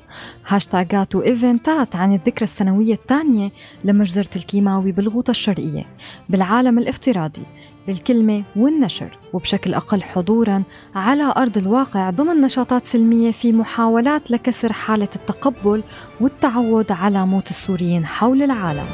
هاشتاجات 0.48 1.16
و 1.16 1.27
event 1.27 1.84
ات 1.84 1.96
عن 1.96 2.14
الذكرى 2.14 2.44
السنوية 2.44 2.94
الثانية 2.94 3.52
لمجزرة 3.84 4.30
الكيماوي 4.36 4.92
بالغوطة 4.92 5.32
الشرقية 5.32 5.86
بالعالم 6.30 6.80
الافتراضي 6.80 7.46
بالكلمة 7.88 8.44
والنشر 8.56 9.18
وبشكل 9.34 9.74
أقل 9.74 10.04
حضورا 10.04 10.64
على 10.96 11.34
أرض 11.38 11.58
الواقع 11.58 12.10
ضمن 12.10 12.42
نشاطات 12.42 12.86
سلمية 12.86 13.32
في 13.32 13.52
محاولات 13.54 14.32
لكسر 14.32 14.74
حالة 14.74 15.10
التقبل 15.16 15.84
والتعود 16.22 16.92
على 16.92 17.26
موت 17.26 17.50
السوريين 17.50 18.06
حول 18.06 18.44
العالم. 18.44 18.86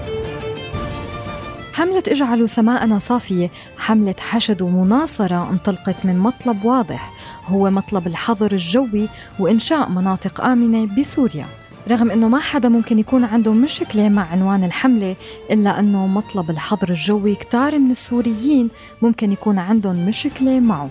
حملة 1.78 2.04
اجعلوا 2.08 2.48
سماءنا 2.48 3.00
صافية. 3.00 3.52
حملة 3.78 4.16
حشد 4.20 4.62
ومناصرة 4.62 5.50
انطلقت 5.50 6.06
من 6.06 6.20
مطلب 6.20 6.66
واضح. 6.66 7.12
هو 7.48 7.70
مطلب 7.70 8.08
الحظر 8.08 8.52
الجوي 8.52 9.08
وإنشاء 9.40 9.90
مناطق 9.90 10.42
آمنة 10.42 10.96
بسوريا. 11.00 11.46
رغم 11.88 12.12
أنه 12.12 12.28
ما 12.28 12.40
حدا 12.40 12.70
ممكن 12.70 13.00
يكون 13.00 13.24
عنده 13.24 13.54
مشكلة 13.54 14.10
مع 14.10 14.28
عنوان 14.32 14.64
الحملة 14.64 15.16
إلا 15.52 15.80
أنه 15.80 16.08
مطلب 16.08 16.50
الحظر 16.50 16.90
الجوي 16.90 17.36
كتار 17.36 17.80
من 17.80 17.92
السوريين 17.92 18.70
ممكن 19.02 19.32
يكون 19.32 19.60
عندهم 19.60 20.06
مشكلة 20.06 20.60
معه. 20.60 20.90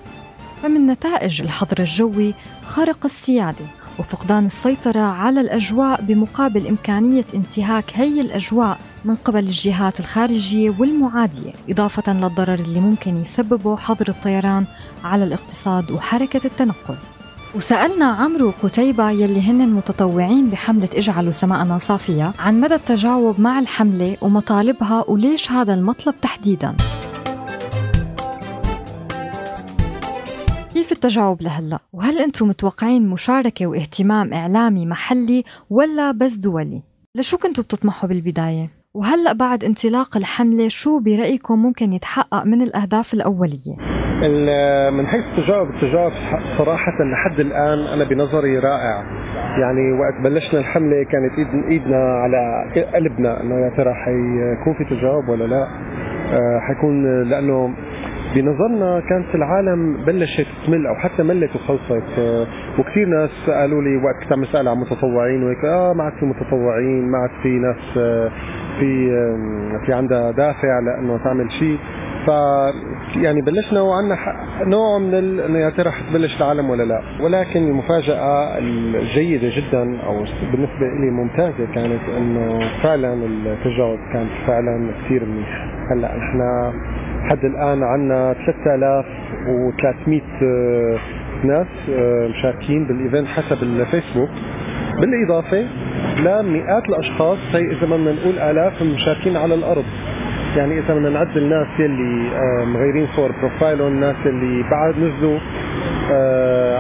فمن 0.62 0.86
نتائج 0.86 1.42
الحظر 1.42 1.78
الجوي 1.78 2.34
خرق 2.66 3.04
السيادة. 3.04 3.64
وفقدان 3.98 4.46
السيطرة 4.46 5.00
على 5.00 5.40
الأجواء 5.40 6.02
بمقابل 6.02 6.66
إمكانية 6.66 7.24
انتهاك 7.34 7.84
هي 7.94 8.20
الأجواء 8.20 8.78
من 9.04 9.14
قبل 9.14 9.38
الجهات 9.38 10.00
الخارجية 10.00 10.74
والمعادية 10.78 11.52
إضافة 11.70 12.12
للضرر 12.12 12.54
اللي 12.54 12.80
ممكن 12.80 13.16
يسببه 13.16 13.76
حظر 13.76 14.08
الطيران 14.08 14.64
على 15.04 15.24
الاقتصاد 15.24 15.90
وحركة 15.90 16.40
التنقل. 16.44 16.96
وسألنا 17.54 18.06
عمرو 18.06 18.52
قتيبة 18.62 19.10
يلي 19.10 19.40
هن 19.40 19.60
المتطوعين 19.60 20.50
بحملة 20.50 20.88
اجعلوا 20.94 21.32
سماءنا 21.32 21.78
صافية 21.78 22.32
عن 22.38 22.60
مدى 22.60 22.74
التجاوب 22.74 23.40
مع 23.40 23.58
الحملة 23.58 24.16
ومطالبها 24.20 25.04
وليش 25.08 25.50
هذا 25.52 25.74
المطلب 25.74 26.14
تحديداً. 26.20 26.76
كيف 30.86 30.96
التجاوب 30.96 31.42
لهلا؟ 31.42 31.78
وهل 31.92 32.18
أنتم 32.18 32.48
متوقعين 32.48 33.08
مشاركة 33.10 33.66
واهتمام 33.66 34.32
إعلامي 34.34 34.86
محلي 34.86 35.44
ولا 35.70 36.12
بس 36.12 36.36
دولي؟ 36.36 36.82
لشو 37.16 37.38
كنتوا 37.38 37.64
بتطمحوا 37.64 38.08
بالبداية؟ 38.08 38.66
وهلأ 38.94 39.32
بعد 39.32 39.64
انطلاق 39.64 40.16
الحملة 40.16 40.68
شو 40.68 41.00
برأيكم 41.00 41.62
ممكن 41.62 41.92
يتحقق 41.92 42.46
من 42.46 42.62
الأهداف 42.62 43.14
الأولية؟ 43.14 43.76
من 44.96 45.06
حيث 45.06 45.24
التجاوب 45.24 45.68
التجاوب 45.74 46.12
صراحة 46.58 46.96
لحد 47.12 47.40
الآن 47.40 47.78
أنا 47.94 48.04
بنظري 48.04 48.58
رائع 48.58 48.96
يعني 49.60 49.92
وقت 50.00 50.16
بلشنا 50.24 50.60
الحملة 50.60 51.02
كانت 51.12 51.32
إيدنا 51.68 51.98
على 52.22 52.40
قلبنا 52.94 53.40
إنه 53.40 53.54
يا 53.54 53.70
ترى 53.76 53.94
حيكون 53.94 54.74
في 54.78 54.84
تجاوب 54.94 55.28
ولا 55.28 55.44
لا 55.44 55.62
آه، 56.32 56.60
حيكون 56.60 57.22
لأنه 57.30 57.74
بنظرنا 58.36 59.00
كانت 59.00 59.34
العالم 59.34 60.04
بلشت 60.06 60.46
تمل 60.66 60.86
أو 60.86 60.94
حتى 60.94 61.22
ملت 61.22 61.50
وخلصت 61.56 62.18
آه، 62.18 62.46
وكثير 62.78 63.08
ناس 63.08 63.30
قالوا 63.48 63.82
لي 63.82 63.96
وقت 63.96 64.22
كنت 64.22 64.32
عم 64.32 64.42
اسال 64.42 64.68
عن 64.68 64.76
متطوعين 64.76 65.42
وهيك 65.42 65.64
آه 65.64 65.92
ما 65.92 66.04
عاد 66.04 66.12
في 66.12 66.26
متطوعين 66.26 67.10
ما 67.10 67.18
عاد 67.18 67.30
في 67.42 67.48
ناس 67.48 67.96
آه، 67.98 68.30
في 68.80 69.10
في 69.86 69.92
عندها 69.92 70.30
دافع 70.30 70.78
لأنه 70.78 71.18
تعمل 71.24 71.52
شيء 71.52 71.78
ف 72.26 72.28
يعني 73.16 73.40
بلشنا 73.40 73.80
وعندنا 73.80 74.18
نوع 74.62 74.98
من 74.98 75.14
انه 75.14 75.58
يا 75.58 75.70
ترى 75.70 75.90
حتبلش 75.90 76.36
العالم 76.36 76.70
ولا 76.70 76.82
لا؟ 76.82 77.00
ولكن 77.20 77.68
المفاجأة 77.68 78.58
الجيدة 78.58 79.48
جدا 79.56 80.00
أو 80.06 80.24
بالنسبة 80.52 80.86
لي 81.00 81.10
ممتازة 81.10 81.66
كانت 81.74 82.00
إنه 82.16 82.60
فعلا 82.82 83.14
التجاوب 83.14 83.98
كان 84.12 84.26
فعلا 84.46 84.90
كثير 85.04 85.24
منيح 85.24 85.68
هلأ 85.90 86.18
إحنا 86.18 86.72
لحد 87.26 87.44
الآن 87.44 87.82
عندنا 87.82 88.34
3300 88.46 90.20
آه، 90.42 90.98
ناس 91.44 91.66
آه، 91.90 92.28
مشاركين 92.28 92.86
بالإيفنت 92.86 93.28
حسب 93.28 93.62
الفيسبوك. 93.62 94.28
بالإضافة 95.00 95.66
لمئات 96.18 96.88
الأشخاص 96.88 97.38
هي 97.52 97.70
إذا 97.72 97.86
بدنا 97.86 98.12
نقول 98.12 98.38
آلاف 98.38 98.82
مشاركين 98.82 99.36
على 99.36 99.54
الأرض. 99.54 99.84
يعني 100.56 100.78
إذا 100.78 100.94
بدنا 100.94 101.10
نعد 101.10 101.36
الناس 101.36 101.66
يلي 101.78 102.28
آه، 102.34 102.64
مغيرين 102.64 103.06
صور 103.16 103.32
بروفايلهم 103.40 103.88
الناس 103.92 104.16
اللي 104.26 104.62
بعد 104.70 104.94
نزلوا 104.98 105.38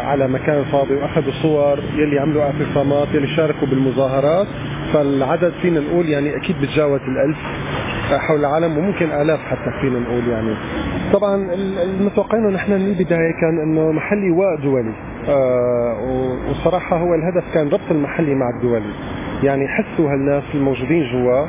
على 0.06 0.28
مكان 0.28 0.64
فاضي 0.64 0.94
وأخذوا 0.94 1.32
صور 1.42 1.78
يلي 1.96 2.18
عملوا 2.18 2.42
اعتصامات 2.42 3.08
يلي 3.14 3.28
شاركوا 3.36 3.68
بالمظاهرات. 3.68 4.46
فالعدد 4.92 5.52
فينا 5.62 5.80
نقول 5.80 6.08
يعني 6.08 6.36
أكيد 6.36 6.56
بتجاوز 6.62 7.00
الألف. 7.08 7.36
حول 8.08 8.40
العالم 8.40 8.78
وممكن 8.78 9.10
آلاف 9.10 9.40
حتى 9.40 9.70
فينا 9.80 9.98
نقول 9.98 10.28
يعني. 10.28 10.54
طبعا 11.12 11.48
المتوقعين 11.82 12.46
نحن 12.46 12.72
من 12.72 12.86
البداية 12.86 13.32
كان 13.40 13.58
إنه 13.58 13.92
محلي 13.92 14.30
ودولي. 14.30 14.92
آه 15.28 15.96
وصراحة 16.50 16.96
هو 16.96 17.14
الهدف 17.14 17.44
كان 17.54 17.68
ربط 17.68 17.90
المحلي 17.90 18.34
مع 18.34 18.50
الدولي. 18.56 18.92
يعني 19.42 19.64
يحسوا 19.64 20.12
هالناس 20.12 20.42
الموجودين 20.54 21.04
جوا 21.12 21.46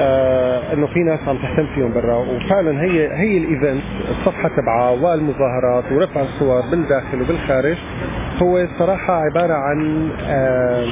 آه 0.00 0.72
إنه 0.72 0.86
في 0.86 1.00
ناس 1.00 1.20
عم 1.28 1.36
تهتم 1.36 1.66
فيهم 1.74 1.92
برا. 1.94 2.14
وفعلا 2.16 2.82
هي 2.82 3.08
هي 3.12 3.38
الإيفنت 3.38 3.82
الصفحة 4.10 4.48
تبعها 4.56 4.90
والمظاهرات 4.90 5.84
ورفع 5.92 6.20
الصور 6.20 6.60
بالداخل 6.70 7.22
وبالخارج 7.22 7.76
هو 8.42 8.66
صراحة 8.78 9.14
عبارة 9.14 9.54
عن 9.54 10.08
آه 10.26 10.86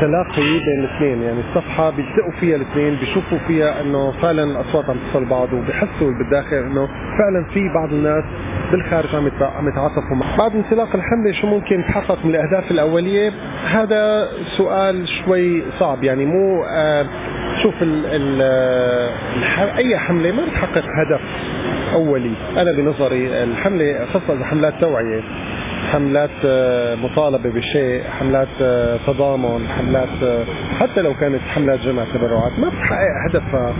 تلاقي 0.00 0.58
بين 0.66 0.84
الاثنين 0.84 1.22
يعني 1.22 1.40
الصفحة 1.40 1.90
بيلتقوا 1.90 2.32
فيها 2.40 2.56
الاثنين 2.56 2.94
بيشوفوا 2.94 3.38
فيها 3.46 3.80
إنه 3.80 4.12
فعلا 4.22 4.42
الاصوات 4.44 4.90
عم 4.90 4.96
تصل 5.10 5.24
بعض 5.24 5.52
وبيحسوا 5.52 6.10
بالداخل 6.18 6.56
إنه 6.56 6.86
فعلا 7.18 7.44
في 7.54 7.60
بعض 7.74 7.92
الناس 7.92 8.24
بالخارج 8.72 9.14
عم 9.14 9.30
عم 9.58 9.68
يتعاطفوا 9.68 10.16
بعد 10.38 10.56
انطلاق 10.56 10.88
الحملة 10.96 11.32
شو 11.32 11.46
ممكن 11.46 11.84
تحقق 11.88 12.24
من 12.24 12.30
الأهداف 12.34 12.70
الأولية؟ 12.70 13.32
هذا 13.70 14.28
سؤال 14.56 15.08
شوي 15.08 15.62
صعب 15.78 16.04
يعني 16.04 16.24
مو 16.24 16.64
آه 16.64 17.06
شوف 17.62 17.74
ال 17.82 18.06
ال 18.06 18.42
أي 19.76 19.98
حملة 19.98 20.32
ما 20.32 20.42
بتحقق 20.46 20.84
هدف 20.84 21.20
أولي. 21.94 22.32
أنا 22.56 22.72
بنظري 22.72 23.42
الحملة 23.44 24.06
خاصه 24.12 24.44
حملات 24.44 24.74
توعية. 24.80 25.20
حملات 25.92 26.30
آه، 26.44 26.94
مطالبة 26.94 27.50
بشيء 27.50 28.02
حملات 28.18 28.48
آه، 28.62 28.98
تضامن 29.06 29.68
حملات 29.68 30.22
آه، 30.22 30.44
حتى 30.80 31.02
لو 31.02 31.14
كانت 31.14 31.40
حملات 31.54 31.80
جمع 31.80 32.04
تبرعات. 32.14 32.58
ما 32.58 32.68
بتحقق 32.68 33.14
هدفها 33.28 33.74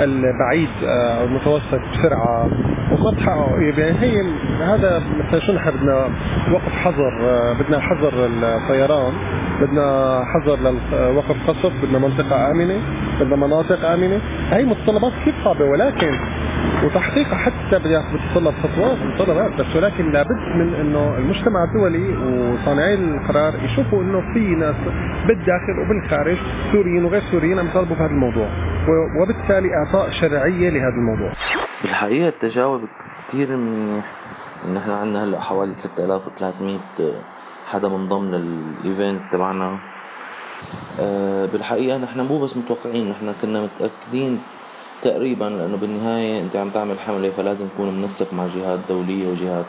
البعيد 0.00 0.68
أو 0.82 1.24
المتوسط 1.24 1.80
بسرعة 1.92 2.50
وما 2.92 3.10
بتحقق 3.10 3.78
يعني 3.78 4.00
هي 4.00 4.22
هذا 4.60 5.02
مثلا 5.18 5.40
شو 5.40 5.52
نحن 5.52 5.70
بدنا 5.70 6.08
وقف 6.52 6.72
حظر 6.72 7.12
بدنا 7.60 7.80
حظر 7.80 8.12
الطيران 8.42 9.12
بدنا 9.60 10.20
حظر 10.24 10.58
لوقف 10.92 11.36
قصف 11.48 11.72
بدنا 11.82 11.98
منطقة 11.98 12.50
آمنة 12.50 12.80
بدنا 13.20 13.36
مناطق 13.36 13.84
آمنة. 13.84 14.20
هي 14.50 14.64
متطلبات 14.64 15.12
كثير 15.22 15.34
صعبة 15.44 15.64
ولكن 15.64 16.12
وتحقيقها 16.84 17.36
حتى 17.36 17.78
بتتطلب 17.78 18.54
خطوات 18.62 18.98
مطالبات 18.98 19.52
بس 19.52 19.76
ولكن 19.76 20.12
لابد 20.12 20.40
من 20.56 20.74
إنه 20.74 21.16
المجتمع 21.18 21.64
الدولي 21.64 22.08
وصانعي 22.16 22.94
القرار 22.94 23.64
يشوفوا 23.64 24.02
إنه 24.02 24.20
في 24.34 24.40
ناس 24.40 24.74
بالداخل 25.26 25.78
وبالخارج 25.78 26.38
سوريين 26.72 27.04
وغير 27.04 27.22
سوريين 27.30 27.58
عم 27.58 27.66
يطالبوا 27.66 27.96
بهذا 27.96 28.10
الموضوع. 28.10 28.48
وبالتالي 29.22 29.68
إعطاء 29.74 30.10
شرعية 30.20 30.70
لهذا 30.70 30.94
الموضوع. 30.94 31.32
بالحقيقة 31.82 32.28
التجاوب 32.28 32.80
كثير 33.28 33.56
منيح. 33.56 34.04
إن 34.68 34.76
إحنا 34.76 34.94
عندنا 34.94 35.24
هلأ 35.24 35.40
حوالي 35.40 35.72
3300 35.72 36.78
حدا 37.72 37.88
من 37.88 38.08
ضمن 38.08 38.34
الايفنت 38.34 39.32
تبعنا. 39.32 39.78
أه 41.00 41.46
بالحقيقة 41.46 41.98
نحن 41.98 42.20
مو 42.20 42.44
بس 42.44 42.56
متوقعين 42.56 43.10
نحن 43.10 43.32
كنا 43.42 43.62
متأكدين 43.62 44.40
تقريبا 45.02 45.44
لأنه 45.44 45.76
بالنهاية 45.76 46.42
أنت 46.42 46.56
عم 46.56 46.70
تعمل 46.70 46.98
حملة 46.98 47.30
فلازم 47.30 47.68
تكون 47.68 48.02
منسق 48.02 48.32
مع 48.32 48.46
جهات 48.46 48.80
دولية 48.88 49.28
وجهات 49.28 49.66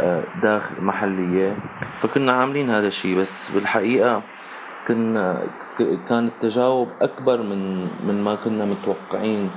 آه، 0.00 0.24
داخل 0.42 0.84
محلية 0.84 1.56
فكنا 2.00 2.32
عاملين 2.32 2.70
هذا 2.70 2.86
الشيء 2.86 3.18
بس 3.18 3.50
بالحقيقة 3.54 4.22
كنا 4.88 5.38
كان 6.08 6.26
التجاوب 6.26 6.88
أكبر 7.00 7.42
من 7.42 7.80
من 7.80 8.24
ما 8.24 8.34
كنا 8.44 8.64
متوقعين 8.64 9.50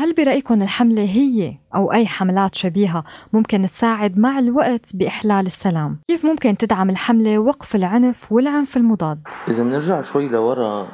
هل 0.00 0.12
برأيكم 0.12 0.62
الحملة 0.62 1.02
هي 1.02 1.54
أو 1.74 1.92
أي 1.92 2.06
حملات 2.06 2.54
شبيهة 2.54 3.04
ممكن 3.32 3.66
تساعد 3.66 4.18
مع 4.18 4.38
الوقت 4.38 4.96
بإحلال 4.96 5.46
السلام؟ 5.46 6.00
كيف 6.08 6.26
ممكن 6.26 6.56
تدعم 6.56 6.90
الحملة 6.90 7.38
وقف 7.38 7.76
العنف 7.76 8.32
والعنف 8.32 8.76
المضاد؟ 8.76 9.20
إذا 9.48 9.64
بنرجع 9.64 10.02
شوي 10.02 10.28
لورا 10.28 10.88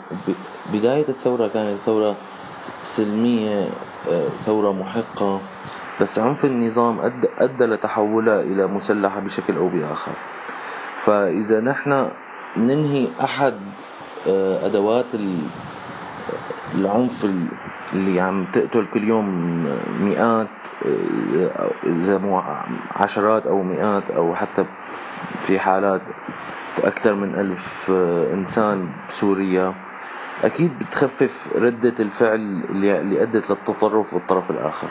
بداية 0.73 1.09
الثورة 1.09 1.49
كانت 1.49 1.79
ثورة 1.81 2.17
سلمية 2.83 3.71
آه، 4.11 4.29
ثورة 4.45 4.73
محقة. 4.73 5.41
بس 6.01 6.19
عنف 6.19 6.45
النظام 6.45 7.01
أدى, 7.01 7.29
أدى 7.39 7.65
لتحولها 7.67 8.41
إلى 8.41 8.67
مسلحة 8.67 9.21
بشكل 9.21 9.57
أو 9.57 9.69
بآخر. 9.69 10.13
فإذا 11.01 11.61
نحن 11.61 12.09
ننهي 12.57 13.09
أحد 13.21 13.55
آه، 14.29 14.67
أدوات 14.67 15.07
العنف 16.75 17.27
اللي 17.93 18.21
عم 18.21 18.47
تقتل 18.53 18.87
كل 18.95 19.05
يوم 19.09 19.27
مئات 20.01 20.49
آه، 20.87 21.71
إذا 21.85 22.19
مو 22.19 22.43
عشرات 22.97 23.47
أو 23.47 23.63
مئات 23.63 24.11
أو 24.11 24.35
حتى 24.35 24.65
في 25.41 25.59
حالات 25.59 26.03
في 26.73 26.87
أكثر 26.87 27.15
من 27.15 27.35
ألف 27.35 27.91
إنسان 28.35 28.89
بسوريا. 29.09 29.75
أكيد 30.45 30.71
بتخفف 30.81 31.57
ردة 31.57 31.95
الفعل 32.01 32.41
اللي 32.71 33.23
أدت 33.23 33.51
للتطرف 33.51 34.15
بالطرف 34.15 34.51
الآخر. 34.51 34.89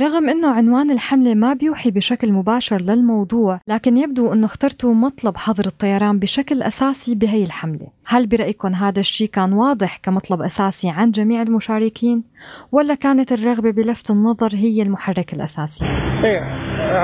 رغم 0.00 0.28
إنه 0.28 0.50
عنوان 0.50 0.90
الحملة 0.90 1.34
ما 1.34 1.54
بيوحي 1.54 1.90
بشكل 1.90 2.32
مباشر 2.32 2.80
للموضوع، 2.80 3.60
لكن 3.68 3.96
يبدو 3.96 4.32
إنه 4.32 4.46
اخترتوا 4.46 4.94
مطلب 4.94 5.36
حظر 5.36 5.66
الطيران 5.66 6.18
بشكل 6.18 6.62
أساسي 6.62 7.14
بهي 7.14 7.44
الحملة، 7.44 7.86
هل 8.06 8.26
برايكم 8.26 8.68
هذا 8.68 9.00
الشيء 9.00 9.28
كان 9.28 9.52
واضح 9.52 9.96
كمطلب 9.96 10.40
أساسي 10.40 10.90
عند 10.90 11.12
جميع 11.12 11.42
المشاركين 11.42 12.24
ولا 12.72 12.94
كانت 12.94 13.32
الرغبة 13.32 13.70
بلفت 13.70 14.10
النظر 14.10 14.50
هي 14.54 14.82
المحرك 14.82 15.32
الأساسي؟ 15.32 15.84
إيه 15.84 16.40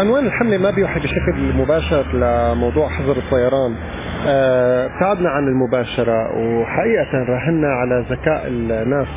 عنوان 0.01 0.27
الحملة 0.27 0.59
ما 0.59 0.71
بيوحي 0.71 1.01
بشكل 1.01 1.53
مباشر 1.63 2.05
لموضوع 2.17 2.89
حظر 2.89 3.19
الطيران. 3.19 4.04
ابتعدنا 4.27 5.31
عن 5.31 5.49
المباشرة 5.49 6.39
وحقيقة 6.39 7.25
راهنا 7.29 7.69
على 7.69 8.05
ذكاء 8.11 8.43
الناس 8.47 9.09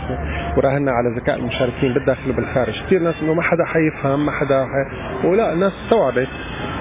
وراهنا 0.58 0.92
على 0.92 1.10
ذكاء 1.16 1.36
المشاركين 1.40 1.94
بالداخل 1.94 2.30
وبالخارج. 2.30 2.74
كثير 2.86 3.02
ناس 3.02 3.16
إنه 3.24 3.34
ما 3.34 3.42
حدا 3.42 3.66
حيفهم 3.66 4.26
ما 4.26 4.32
حدا 4.32 4.66
حي... 4.66 5.28
ولا 5.28 5.54
الناس 5.54 5.72
استوعبت 5.84 6.28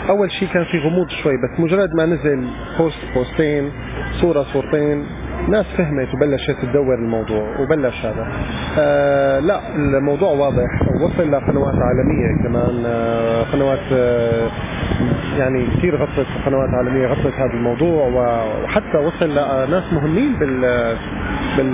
أول 0.09 0.31
شيء 0.33 0.49
كان 0.49 0.65
في 0.65 0.79
غموض 0.79 1.09
شوي 1.23 1.33
بس 1.37 1.61
مجرد 1.61 1.95
ما 1.95 2.07
نزل 2.07 2.49
بوست 2.79 2.97
بوستين 3.15 3.71
صورة 4.21 4.43
صورتين 4.53 5.07
ناس 5.49 5.67
فهمت 5.79 6.15
وبلشت 6.15 6.57
تدور 6.63 6.95
الموضوع 6.95 7.61
وبلش 7.61 8.05
هذا. 8.07 8.27
آه 8.79 9.39
لا 9.41 9.61
الموضوع 9.77 10.31
واضح. 10.31 10.69
وصل 11.05 11.33
لقنوات 11.33 11.75
عالمية 11.75 12.43
كمان 12.43 12.83
آه 12.87 13.43
قنوات 13.53 13.93
آه 13.93 14.51
يعني 15.39 15.67
كثير 15.77 15.97
غطت 15.97 16.27
قنوات 16.47 16.69
عالمية 16.75 17.07
غطت 17.07 17.35
هذا 17.35 17.53
الموضوع 17.55 18.07
وحتى 18.07 18.99
وصل 18.99 19.31
لناس 19.69 19.93
مهمين 19.93 20.33
بال 20.33 20.61
بال 21.57 21.73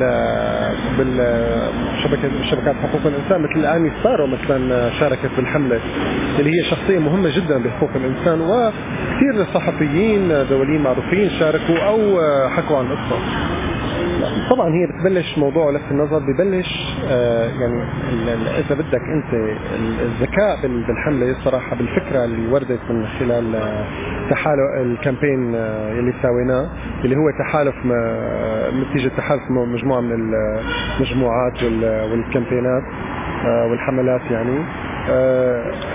بالشبكة 0.98 2.30
شبكات 2.50 2.74
حقوق 2.82 3.00
الإنسان 3.06 3.42
مثل 3.42 3.66
آني 3.66 3.90
ستارو 4.00 4.26
مثلا 4.26 4.90
شاركت 5.00 5.30
بالحملة 5.36 5.80
اللي 6.38 6.50
هي 6.50 6.70
شخصية 6.70 6.98
مهمة 6.98 7.36
جدا 7.36 7.58
بحقوق 7.62 7.90
الإنسان 7.94 8.40
وكثير 8.40 9.46
صحفيين 9.54 10.28
دوليين 10.50 10.82
معروفين 10.82 11.30
شاركوا 11.38 11.78
أو 11.78 12.20
حكوا 12.50 12.78
عن 12.78 12.84
القصة 12.84 13.18
طبعا 14.50 14.74
هي 14.74 14.86
بتبلش 14.86 15.38
موضوع 15.38 15.70
لفت 15.70 15.90
النظر 15.90 16.18
ببلش 16.18 16.96
آه 17.08 17.44
يعني 17.46 17.82
إذا 18.58 18.74
بدك 18.74 19.00
أنت 19.02 19.34
الذكاء 20.02 20.62
بالحملة 20.62 21.30
الصراحة 21.30 21.76
بالفكرة 21.76 22.24
اللي 22.24 22.52
وردت 22.52 22.80
من 22.90 23.06
خلال 23.18 23.54
آه، 23.54 23.84
تحالف 24.30 24.60
ال 24.80 24.88
campaign 24.88 25.54
آه، 25.54 25.92
اللي 25.92 26.12
سويناه 26.22 26.68
اللي 27.04 27.16
هو 27.16 27.30
تحالف 27.38 27.74
نتيجة 28.74 29.08
تحالف 29.16 29.42
مجموعة 29.50 30.00
من 30.00 30.34
المجموعات 31.00 31.62
وال 31.62 31.84
campaign 31.84 32.71
ات 32.71 32.82
آه، 33.46 33.66
والحملات 33.66 34.20
يعني. 34.30 34.58
آه، 34.58 34.91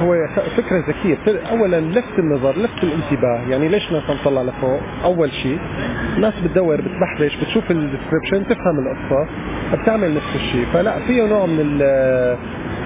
هو 0.02 0.28
فكرة 0.58 0.84
ذكية. 0.88 1.18
أولا 1.50 1.80
لفت 1.82 2.20
النظر 2.20 2.52
لفت 2.58 2.84
الانتباه. 2.84 3.40
يعني 3.50 3.68
ليش 3.68 3.92
ناس 3.92 4.04
نطلع 4.10 4.42
لفوق؟ 4.42 4.80
أول 5.04 5.32
شيء 5.32 5.60
الناس 6.16 6.34
بتدور 6.44 6.76
بتبحبش 6.82 7.36
بتشوف 7.36 7.72
ال 7.72 7.78
description 7.78 8.48
تفهم 8.50 8.80
القصة 8.80 9.28
بتعمل 9.74 10.16
نفس 10.16 10.36
الشيء. 10.36 10.66
فلا 10.74 11.00
فيه 11.08 11.24
نوع 11.28 11.46
من 11.46 11.78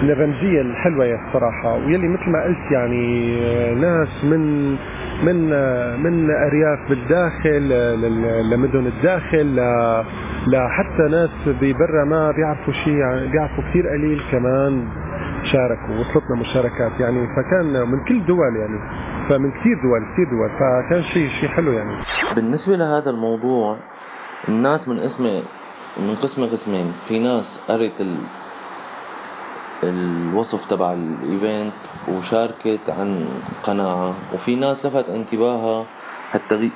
من 0.03 0.09
الرمزية 0.09 0.61
الحلوة 0.61 1.05
يا 1.05 1.17
الصراحة 1.27 1.75
ويلي 1.75 2.07
مثل 2.07 2.29
ما 2.29 2.43
قلت 2.43 2.71
يعني 2.71 3.37
آه، 3.45 3.73
ناس 3.73 4.23
من 4.23 4.71
من 5.23 5.35
من 6.03 6.31
أرياف 6.31 6.89
بالداخل 6.89 7.69
لمدن 8.51 8.87
الداخل 8.87 9.55
لحتى 10.47 11.03
ناس 11.11 11.29
ببرا 11.61 12.05
ما 12.05 12.31
بيعرفوا 12.31 12.73
شيء 12.73 12.93
يعني 12.93 13.27
بيعرفوا 13.27 13.63
كثير 13.69 13.87
قليل 13.87 14.21
كمان. 14.31 14.85
شاركوا 15.51 15.95
وصلتنا 15.99 16.35
مشاركات 16.35 16.99
يعني 16.99 17.27
فكان 17.35 17.89
من 17.91 18.05
كل 18.05 18.25
دول 18.25 18.55
يعني 18.55 18.79
فمن 19.29 19.51
كثير 19.51 19.81
دول 19.83 20.01
كثير 20.13 20.29
دول 20.29 20.49
فكان 20.49 21.03
شيء 21.13 21.29
شيء 21.39 21.49
حلو 21.49 21.71
يعني. 21.71 21.99
بالنسبة 22.35 22.75
لهذا 22.75 23.09
الموضوع 23.09 23.77
الناس 24.49 24.87
من 24.89 24.99
اسمه 24.99 25.43
من 25.97 26.15
قسم 26.15 26.43
قسمين. 26.43 26.93
في 27.01 27.19
ناس 27.19 27.71
قرت 27.71 28.01
ال... 28.01 28.15
الوصف 29.83 30.65
تبع 30.65 30.93
الايفنت 30.93 31.73
وشاركت 32.07 32.89
عن 32.99 33.25
قناعة 33.63 34.13
وفي 34.33 34.55
ناس 34.55 34.85
لفت 34.85 35.09
انتباهها 35.09 35.85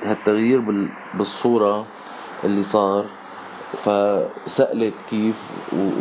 هالتغيير 0.04 0.62
بالصورة 1.14 1.86
اللي 2.44 2.62
صار 2.62 3.04
فسألت 3.84 4.94
كيف 5.10 5.50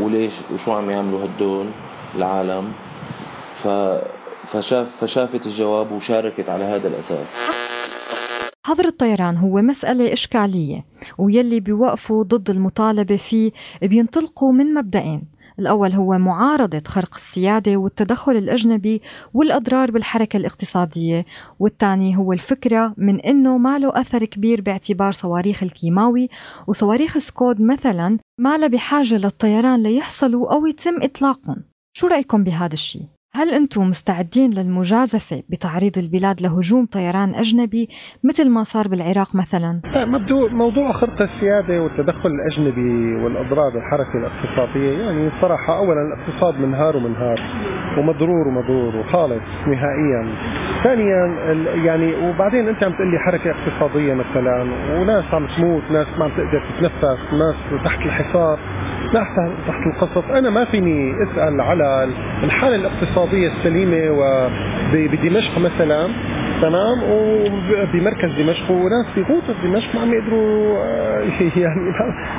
وليش 0.02 0.42
وشو 0.54 0.72
عم 0.74 0.90
يعملوا 0.90 1.26
هدول. 1.26 1.68
العالم. 2.16 2.72
ف 3.56 3.68
فشاف 4.46 4.88
فشافت 5.00 5.46
الجواب 5.46 5.92
وشاركت 5.92 6.50
على 6.50 6.64
هذا 6.64 6.88
الأساس. 6.88 7.38
حظر 8.66 8.86
الطيران 8.86 9.38
هو 9.38 9.62
مسألة 9.62 10.14
إشكالية 10.14 10.86
ويلي 11.18 11.60
بيوقفوا 11.60 12.24
ضد 12.24 12.50
المطالبة 12.50 13.18
فيه 13.18 13.52
بينطلقوا 13.82 14.52
من 14.52 14.74
مبدئين 14.74 15.24
الأول 15.60 15.92
هو 15.92 16.18
معارضة 16.18 16.82
خرق 16.88 17.16
السيادة 17.16 17.78
والتدخل 17.78 18.32
الأجنبي 18.32 19.02
والأضرار 19.34 19.92
بالحركة 19.92 20.38
الاقتصادية 20.38 21.26
والثاني 21.60 22.18
هو 22.18 22.34
الفكرة 22.34 22.94
من 22.98 23.20
أنه 23.20 23.58
ما 23.58 23.80
له 23.80 24.02
أثر 24.02 24.26
كبير 24.26 24.62
باعتبار 24.62 25.12
صواريخ 25.12 25.64
الكيماوي 25.64 26.30
وصواريخ 26.68 27.18
سكود 27.18 27.62
مثلا 27.62 28.18
ما 28.40 28.58
له 28.58 28.68
بحاجة 28.68 29.16
للطيران 29.16 29.84
ليحصلوا 29.84 30.54
أو 30.54 30.66
يتم 30.66 31.02
إطلاقهم. 31.02 31.75
شو 31.98 32.08
رأيكم 32.08 32.44
بهذا 32.44 32.74
الشيء؟ 32.74 33.02
هل 33.36 33.50
أنتم 33.50 33.82
مستعدين 33.82 34.50
للمجازفة 34.58 35.44
بتعريض 35.52 35.96
البلاد 35.98 36.42
لهجوم 36.42 36.86
طيران 36.86 37.30
أجنبي 37.44 37.88
مثل 38.30 38.50
ما 38.56 38.64
صار 38.64 38.88
بالعراق 38.88 39.30
مثلا؟ 39.36 39.82
موضوع 40.52 40.94
خرق 41.02 41.22
السيادة 41.22 41.82
والتدخل 41.84 42.30
الأجنبي 42.30 43.16
والأضرار 43.24 43.70
بالحركة 43.74 44.16
الاقتصادية 44.20 44.92
يعني 45.04 45.32
صراحة 45.42 45.78
أولا 45.78 46.02
الاقتصاد 46.02 46.56
منهار 46.60 46.98
ومنهار 46.98 47.40
ومضرور 47.98 48.48
ومضرور 48.48 48.96
وخالص 48.96 49.44
نهائيا 49.68 50.22
ثانيا 50.84 51.22
يعني 51.86 52.16
وبعدين 52.16 52.68
أنت 52.68 52.84
عم 52.84 52.94
تقول 52.94 53.12
لي 53.12 53.20
حركة 53.20 53.52
اقتصادية 53.52 54.14
مثلا 54.14 54.62
وناس 55.00 55.26
عم 55.34 55.48
تموت 55.56 55.84
ناس 55.92 56.08
ما 56.18 56.26
عم 56.26 56.32
تقدر 56.32 56.64
تتنفس 56.70 57.34
ناس 57.34 57.84
تحت 57.86 58.00
الحصار 58.00 58.60
تحت 59.14 59.40
تحت 59.68 59.88
القصف. 59.88 60.32
أنا 60.32 60.50
ما 60.50 60.66
فيني 60.66 61.14
أسأل 61.24 61.62
على 61.62 62.10
الحالة 62.44 62.76
الاقتصادية 62.76 63.48
السليمة 63.48 64.12
وبدمشق 64.12 65.58
مثلا. 65.60 66.10
تمام 66.62 67.04
وبمركز 67.04 68.30
دمشق 68.38 68.72
وناس 68.72 69.06
في 69.16 69.22
غوطة 69.22 69.54
دمشق 69.64 69.96
ما 69.96 70.02
عم 70.02 70.14
يقدروا 70.14 70.78
آه، 70.84 71.20
يعني 71.56 71.82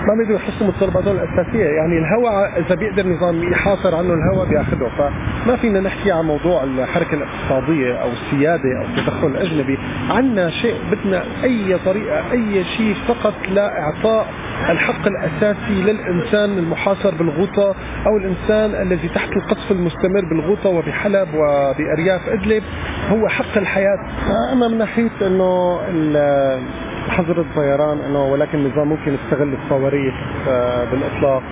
ما 0.06 0.12
عم 0.12 0.20
يقدروا 0.20 0.38
يحسوا 0.38 0.66
متطلباتهم 0.66 1.16
الأساسية. 1.16 1.64
يعني 1.64 1.98
الهواء 1.98 2.60
إذا 2.60 2.74
بيقدر 2.74 3.06
نظام 3.06 3.52
يحاصر 3.52 3.94
عنه 3.94 4.14
الهواء 4.14 4.48
بياخذه 4.48 4.90
فما 4.98 5.56
فينا 5.56 5.80
نحكي 5.80 6.12
عن 6.12 6.24
موضوع 6.24 6.64
الحركة 6.64 7.14
الاقتصادية 7.14 7.94
أو 7.94 8.08
السيادة 8.12 8.78
أو 8.78 8.84
التدخل 8.84 9.26
الأجنبي. 9.26 9.78
عنا 10.10 10.50
شيء 10.50 10.76
بدنا 10.92 11.24
أي 11.44 11.78
طريقة 11.84 12.32
أي 12.32 12.64
شيء 12.76 12.96
فقط 13.08 13.34
لإعطاء 13.48 14.26
الحق 14.70 15.06
الأساسي 15.06 15.82
للإنسان 15.82 16.58
المحاصر 16.58 17.14
بالغوطة 17.14 17.74
أو 18.06 18.16
الإنسان 18.16 18.82
الذي 18.82 19.08
تحت 19.08 19.32
القصف 19.36 19.70
المستمر 19.70 20.24
بالغوطة 20.30 20.68
وبحلب 20.68 21.28
وبأرياف 21.34 22.28
إدلب. 22.28 22.62
هو 23.10 23.28
حق 23.28 23.56
الحياة. 23.56 23.98
أما 24.52 24.68
من 24.68 24.78
ناحية 24.78 25.10
أنه 25.22 25.78
حظر 27.08 27.40
الطيران 27.40 27.98
أنه 27.98 28.24
ولكن 28.24 28.58
النظام 28.58 28.88
ممكن 28.88 29.14
يستغل 29.14 29.54
الصواريخ 29.64 30.14
آه، 30.48 30.84
بالإطلاق. 30.84 31.42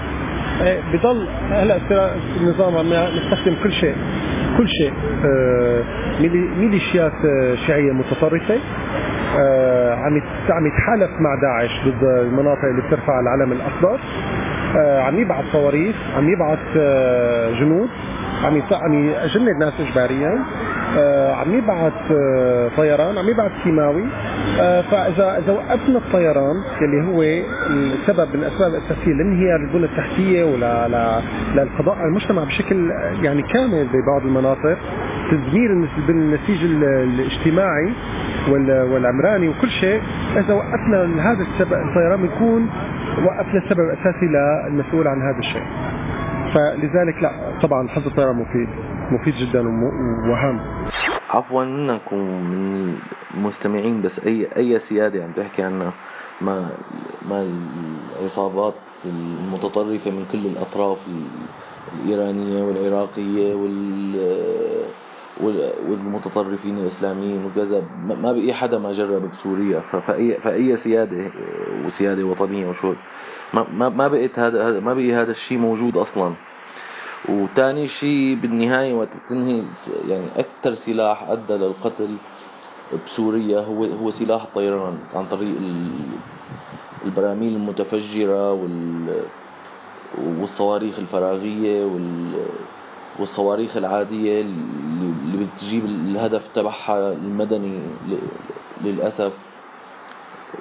إيه، 0.63 0.81
بضل 0.93 1.29
هلأ 1.51 1.79
النظام 2.41 2.77
عم 2.77 2.93
نستخدم 3.19 3.55
كل 3.63 3.73
شيء 3.73 3.95
كل 4.59 4.69
شيء. 4.69 4.93
آه، 5.25 5.83
ميليشيات 6.59 7.13
آه، 7.25 7.55
شيعية 7.67 7.93
متطرفة 7.93 8.59
عم 9.95 10.23
عم 10.51 10.67
يتحالف 10.67 11.11
مع 11.21 11.35
داعش 11.43 11.71
ضد 11.87 12.05
المناطق 12.05 12.65
اللي 12.65 12.83
بترفع 12.83 13.21
العلم 13.21 13.53
الأخضر. 13.53 13.99
عم 14.77 15.19
يبعث 15.19 15.45
صواريخ 15.53 15.97
عم 16.17 16.29
يبعث 16.29 16.59
جنود. 17.61 17.89
عم 18.45 18.63
عم 18.73 18.95
يجند 18.95 19.57
ناس 19.59 19.73
اجباريا. 19.81 20.45
آه، 20.99 21.35
عم 21.35 21.59
يبعث 21.59 21.93
آه، 22.11 22.69
طيران 22.77 23.19
عم 23.19 23.29
يبعث 23.29 23.53
كيماوي 23.65 24.05
آه، 24.61 24.81
فإذا 24.81 25.39
إذا 25.39 25.53
وقفنا 25.53 25.99
الطيران 25.99 26.57
اللي 26.83 27.07
هو 27.07 27.23
السبب 27.71 28.37
من 28.37 28.43
الاسباب 28.43 28.75
الاساسيه 28.75 29.13
لانهيار 29.13 29.61
البنى 29.61 29.85
التحتية 29.85 30.45
ولا 30.45 31.21
للقضاء 31.55 31.97
على 31.97 32.09
المجتمع 32.09 32.45
بشكل 32.45 32.91
يعني 33.23 33.43
كامل 33.43 33.89
ببعض 33.93 34.23
المناطق. 34.27 34.79
تدمير 35.31 35.71
النسيج 36.09 36.65
الاجتماعي 36.65 37.93
والعمراني 38.49 39.49
وكل 39.49 39.71
شيء. 39.71 40.03
إذا 40.37 40.55
وقفنا 40.55 41.33
هذا 41.33 41.43
السبب 41.43 41.73
الطيران 41.73 42.23
بيكون 42.23 42.71
وقفنا 43.25 43.59
السبب 43.65 43.81
الاساسي 43.81 44.27
للمسؤول 44.27 45.09
عن 45.09 45.23
هذا 45.23 45.39
الشيء. 45.39 45.63
فلذلك 46.55 47.23
لا 47.23 47.59
طبعا 47.63 47.89
حظ 47.89 48.07
الطيران 48.07 48.37
مفيد 48.37 48.69
مفيد 49.11 49.35
جدا 49.35 49.61
وهام 50.31 50.61
عفوا 51.31 51.65
منك 51.65 52.13
ومن 52.13 52.95
المستمعين 53.35 54.03
بس 54.03 54.27
أي 54.27 54.49
أي 54.57 54.79
سيادة 54.79 55.25
عم 55.25 55.33
تحكي 55.33 55.63
عنها 55.63 55.93
ما 56.41 56.69
ما 57.29 57.47
العصابات 58.21 58.75
المتطرفة 59.05 60.11
من 60.11 60.27
كل 60.33 60.47
الأطراف 60.47 60.99
الإيرانية 61.95 62.63
والعراقية 62.63 63.55
وال 63.55 64.15
والمتطرفين 65.41 66.79
الإسلاميين 66.79 67.45
وكذا 67.45 67.83
ما 68.07 68.33
بقي 68.33 68.53
حدا 68.53 68.79
ما 68.79 68.93
جرب 68.93 69.31
بسوريا 69.33 69.81
فاي 69.81 70.39
فأي 70.41 70.77
سيادة 70.77 71.31
وسيادة 71.87 72.25
وطنية 72.25 72.67
وشو 72.67 72.95
ما 73.55 73.89
ما 73.89 74.09
بقيت 74.09 74.39
هذا 74.39 74.81
ما 74.81 74.95
بقي 74.95 75.13
هذا 75.13 75.31
الشيء 75.31 75.59
موجود 75.59 75.97
أصلا. 75.97 76.35
وتاني 77.29 77.87
شيء 77.89 78.35
بالنهاية 78.43 78.95
وقت 78.95 79.09
تنهي 79.29 79.63
يعني 80.09 80.27
أكثر 80.37 80.75
سلاح 80.75 81.31
أدى 81.31 81.53
للقتل 81.53 82.17
بسوريا 83.07 83.61
هو 83.61 83.85
هو 83.85 84.11
سلاح 84.11 84.43
الطيران 84.43 84.99
عن 85.15 85.27
طريق 85.27 85.55
البراميل 87.07 87.57
المتفجرة 87.57 88.53
وال 88.53 89.23
والصواريخ 90.41 90.99
الفراغية 90.99 91.85
وال 91.85 92.33
والصواريخ 93.19 93.77
العادية 93.77 94.41
اللي 94.43 95.45
بتجيب 95.47 95.85
الهدف 95.85 96.49
تبعها 96.49 97.13
المدني 97.13 97.97
للأسف 98.81 99.33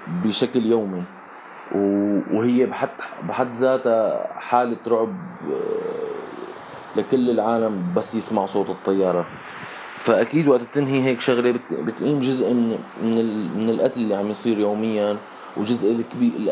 بشكل 0.08 0.66
يومي. 0.66 1.04
وهي 2.32 2.66
بحد 2.66 2.90
بحد 3.24 3.54
ذاتها 3.56 4.28
حالة 4.40 4.78
رعب 4.88 5.16
لكل 6.96 7.30
العالم 7.30 7.94
بس 7.94 8.16
يسمع 8.16 8.46
صوت 8.46 8.70
الطيارة. 8.70 9.26
فأكيد 10.00 10.48
وقت 10.48 10.62
بتنهي 10.62 11.04
هيك 11.04 11.22
شغلة 11.22 11.60
بتقيم 11.72 12.20
جزء 12.20 12.54
من 12.54 12.80
من, 13.56 13.70
القتل 13.70 14.02
اللي 14.02 14.16
عم 14.16 14.30
يصير 14.32 14.60
يوميا 14.60 15.18
وجزء 15.58 16.06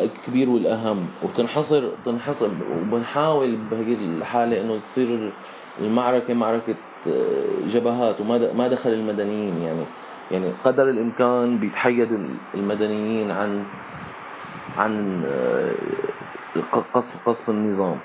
الكبير 0.03 0.49
والأهم. 0.49 1.07
وبتنحصر 1.23 1.95
بتنحصر 1.95 2.49
وبنحاول 2.71 3.55
بهي 3.55 3.93
الحالة 3.93 4.61
إنه 4.61 4.79
تصير 4.91 5.33
المعركة 5.79 6.33
معركة 6.33 6.75
آه، 7.07 7.67
جبهات 7.67 8.21
وما 8.21 8.53
ما 8.53 8.67
دخل 8.67 8.89
المدنيين 8.89 9.61
يعني 9.61 9.83
يعني 10.31 10.51
قدر 10.65 10.89
الإمكان 10.89 11.57
بيتحيد 11.57 12.07
المدنيين 12.53 13.31
عن 13.31 13.63
عن 14.77 15.23
آه، 15.25 15.73
قصف 16.93 17.27
قصف 17.29 17.49
النظام. 17.49 17.97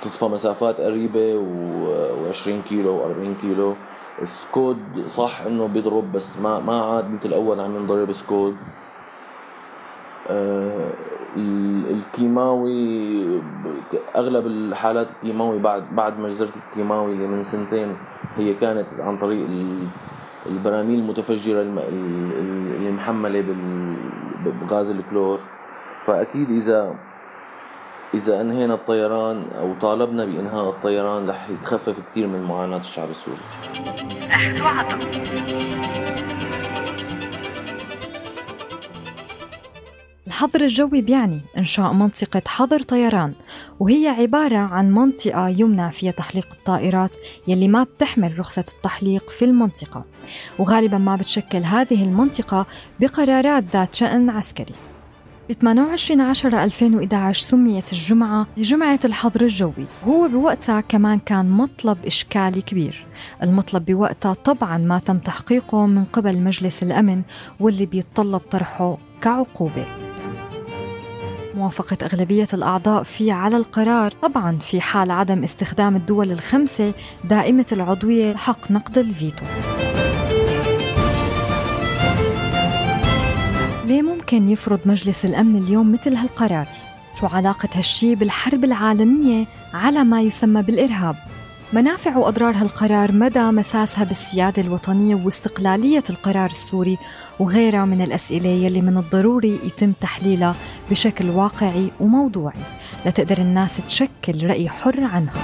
بتصفى 0.00 0.24
مسافات 0.24 0.80
قريبة 0.80 1.34
و20 1.34 2.68
كيلو 2.68 3.00
و40 3.02 3.42
كيلو. 3.42 3.74
سكود 4.24 4.78
صح 5.06 5.40
إنه 5.40 5.66
بيضرب 5.66 6.12
بس 6.12 6.38
ما 6.38 6.60
ما 6.60 6.82
عاد 6.84 7.10
مثل 7.10 7.28
الأول 7.28 7.60
عم 7.60 7.76
ينضرب 7.76 8.12
سكود. 8.12 8.56
آه 10.30 10.90
الكيماوي 11.36 13.24
أغلب 14.16 14.46
الحالات 14.46 15.10
الكيماوي 15.10 15.58
بعد 15.58 15.84
بعد 15.92 16.18
مجزره 16.18 16.52
الكيماوي 16.70 17.12
اللي 17.12 17.26
من 17.26 17.44
سنتين 17.44 17.96
هي 18.36 18.54
كانت 18.54 18.86
عن 18.98 19.18
طريق 19.18 19.46
البراميل 20.46 20.98
المتفجرة 20.98 21.62
اللي 21.62 22.90
محمله 22.90 23.44
بغاز 24.62 24.90
الكلور. 24.90 25.38
فأكيد 26.04 26.50
اذا 26.50 26.94
إذا 28.14 28.40
أنهينا 28.40 28.74
الطيران 28.74 29.44
أو 29.60 29.74
طالبنا 29.80 30.24
بإنهاء 30.24 30.68
الطيران 30.68 31.30
رح 31.30 31.48
يتخفف 31.50 31.96
كثير 32.10 32.26
من 32.26 32.42
معاناة 32.42 32.80
الشعب 32.80 33.08
السوري. 33.10 33.38
الحظر 40.38 40.60
الجوي 40.60 41.00
بيعني 41.00 41.40
إنشاء 41.56 41.92
منطقة 41.92 42.42
حظر 42.46 42.82
طيران 42.82 43.32
وهي 43.80 44.08
عبارة 44.08 44.56
عن 44.56 44.90
منطقة 44.90 45.48
يمنع 45.48 45.90
فيها 45.90 46.10
تحليق 46.10 46.48
الطائرات 46.52 47.16
يلي 47.48 47.68
ما 47.68 47.82
بتحمل 47.82 48.38
رخصة 48.38 48.64
التحليق 48.74 49.30
في 49.30 49.44
المنطقة 49.44 50.04
وغالبا 50.58 50.98
ما 50.98 51.16
بتشكل 51.16 51.58
هذه 51.58 52.02
المنطقة 52.02 52.66
بقرارات 53.00 53.64
ذات 53.72 53.94
شأن 53.94 54.30
عسكري. 54.30 54.74
ب 55.48 55.52
28 55.52 56.20
10 56.20 56.64
2011 56.64 57.42
سميت 57.42 57.92
الجمعة 57.92 58.46
بجمعة 58.56 59.00
الحظر 59.04 59.40
الجوي. 59.40 59.86
وهو 60.06 60.28
بوقتها 60.28 60.80
كمان 60.80 61.18
كان 61.18 61.50
مطلب 61.50 61.98
إشكالي 62.06 62.62
كبير. 62.62 63.06
المطلب 63.42 63.84
بوقتها 63.84 64.34
طبعا 64.34 64.78
ما 64.78 64.98
تم 64.98 65.18
تحقيقه 65.18 65.86
من 65.86 66.04
قبل 66.04 66.42
مجلس 66.42 66.82
الأمن 66.82 67.22
واللي 67.60 67.86
بيتطلب 67.86 68.40
طرحه 68.40 68.98
كعقوبة. 69.22 69.97
موافقة 71.58 71.96
أغلبية 72.02 72.48
الأعضاء 72.54 73.02
فيه 73.02 73.32
على 73.32 73.56
القرار 73.56 74.12
طبعا 74.22 74.58
في 74.58 74.80
حال 74.80 75.10
عدم 75.10 75.44
استخدام 75.44 75.96
الدول 75.96 76.32
الخمسة 76.32 76.92
دائمة 77.24 77.66
العضوية 77.72 78.36
حق 78.36 78.70
نقد 78.70 78.98
الفيتو 78.98 79.44
ليه 83.84 84.02
ممكن 84.02 84.48
يفرض 84.48 84.80
مجلس 84.84 85.24
الأمن 85.24 85.56
اليوم 85.56 85.92
مثل 85.92 86.14
هالقرار؟ 86.14 86.68
شو 87.20 87.26
علاقة 87.26 87.68
هالشي 87.74 88.14
بالحرب 88.14 88.64
العالمية 88.64 89.46
على 89.74 90.04
ما 90.04 90.20
يسمى 90.20 90.62
بالإرهاب؟ 90.62 91.16
منافع 91.72 92.16
وأضرار 92.16 92.56
هالقرار 92.56 93.12
مدى 93.12 93.42
مساسها 93.42 94.04
بالسيادة 94.04 94.62
الوطنية 94.62 95.14
واستقلالية 95.14 96.04
القرار 96.10 96.50
السوري 96.50 96.98
وغيرها 97.40 97.84
من 97.84 98.02
الأسئلة 98.02 98.48
يلي 98.48 98.82
من 98.82 98.96
الضروري 98.96 99.60
يتم 99.64 99.92
تحليلها 100.00 100.54
بشكل 100.90 101.30
واقعي 101.30 101.90
وموضوعي. 102.00 102.62
لتقدر 103.06 103.38
الناس 103.38 103.76
تشكل 103.86 104.46
رأي 104.46 104.68
حر 104.68 105.04
عنها. 105.04 105.34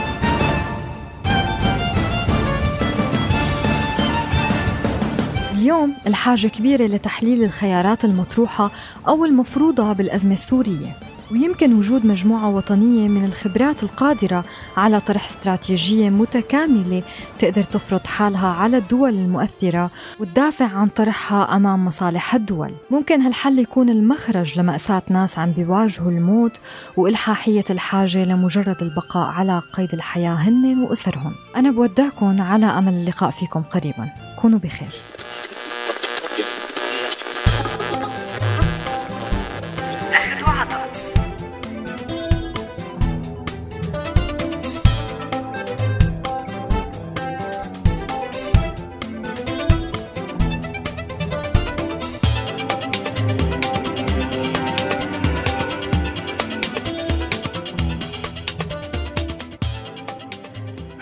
اليوم 5.52 5.94
الحاجة 6.06 6.48
كبيرة 6.48 6.86
لتحليل 6.86 7.44
الخيارات 7.44 8.04
المطروحة 8.04 8.70
أو 9.08 9.24
المفروضة 9.24 9.92
بالأزمة 9.92 10.34
السورية. 10.34 10.96
ويمكن 11.34 11.74
وجود 11.74 12.06
مجموعة 12.06 12.48
وطنية 12.48 13.08
من 13.08 13.24
الخبرات 13.24 13.82
القادرة 13.82 14.44
على 14.76 15.00
طرح 15.00 15.28
استراتيجية 15.28 16.10
متكاملة 16.10 17.02
تقدر 17.38 17.64
تفرض 17.64 18.06
حالها 18.06 18.48
على 18.48 18.76
الدول 18.76 19.14
المؤثرة 19.14 19.90
وتدافع 20.20 20.64
عن 20.64 20.88
طرحها 20.88 21.56
أمام 21.56 21.84
مصالح 21.84 22.34
الدول. 22.34 22.70
ممكن 22.90 23.20
هالحل 23.20 23.58
يكون 23.58 23.88
المخرج 23.88 24.58
لمأساة 24.58 25.02
ناس 25.08 25.38
عم 25.38 25.52
بيواجهوا 25.52 26.10
الموت 26.10 26.52
وإلحاحية 26.96 27.64
الحاجة 27.70 28.24
لمجرد 28.24 28.82
البقاء 28.82 29.30
على 29.30 29.62
قيد 29.72 29.94
الحياة 29.94 30.34
هن 30.34 30.82
وأسرهم. 30.82 31.32
أنا 31.56 31.70
بودعكم 31.70 32.42
على 32.42 32.66
أمل 32.66 32.92
اللقاء 32.92 33.30
فيكم 33.30 33.62
قريبا. 33.62 34.08
كونوا 34.40 34.58
بخير. 34.58 35.13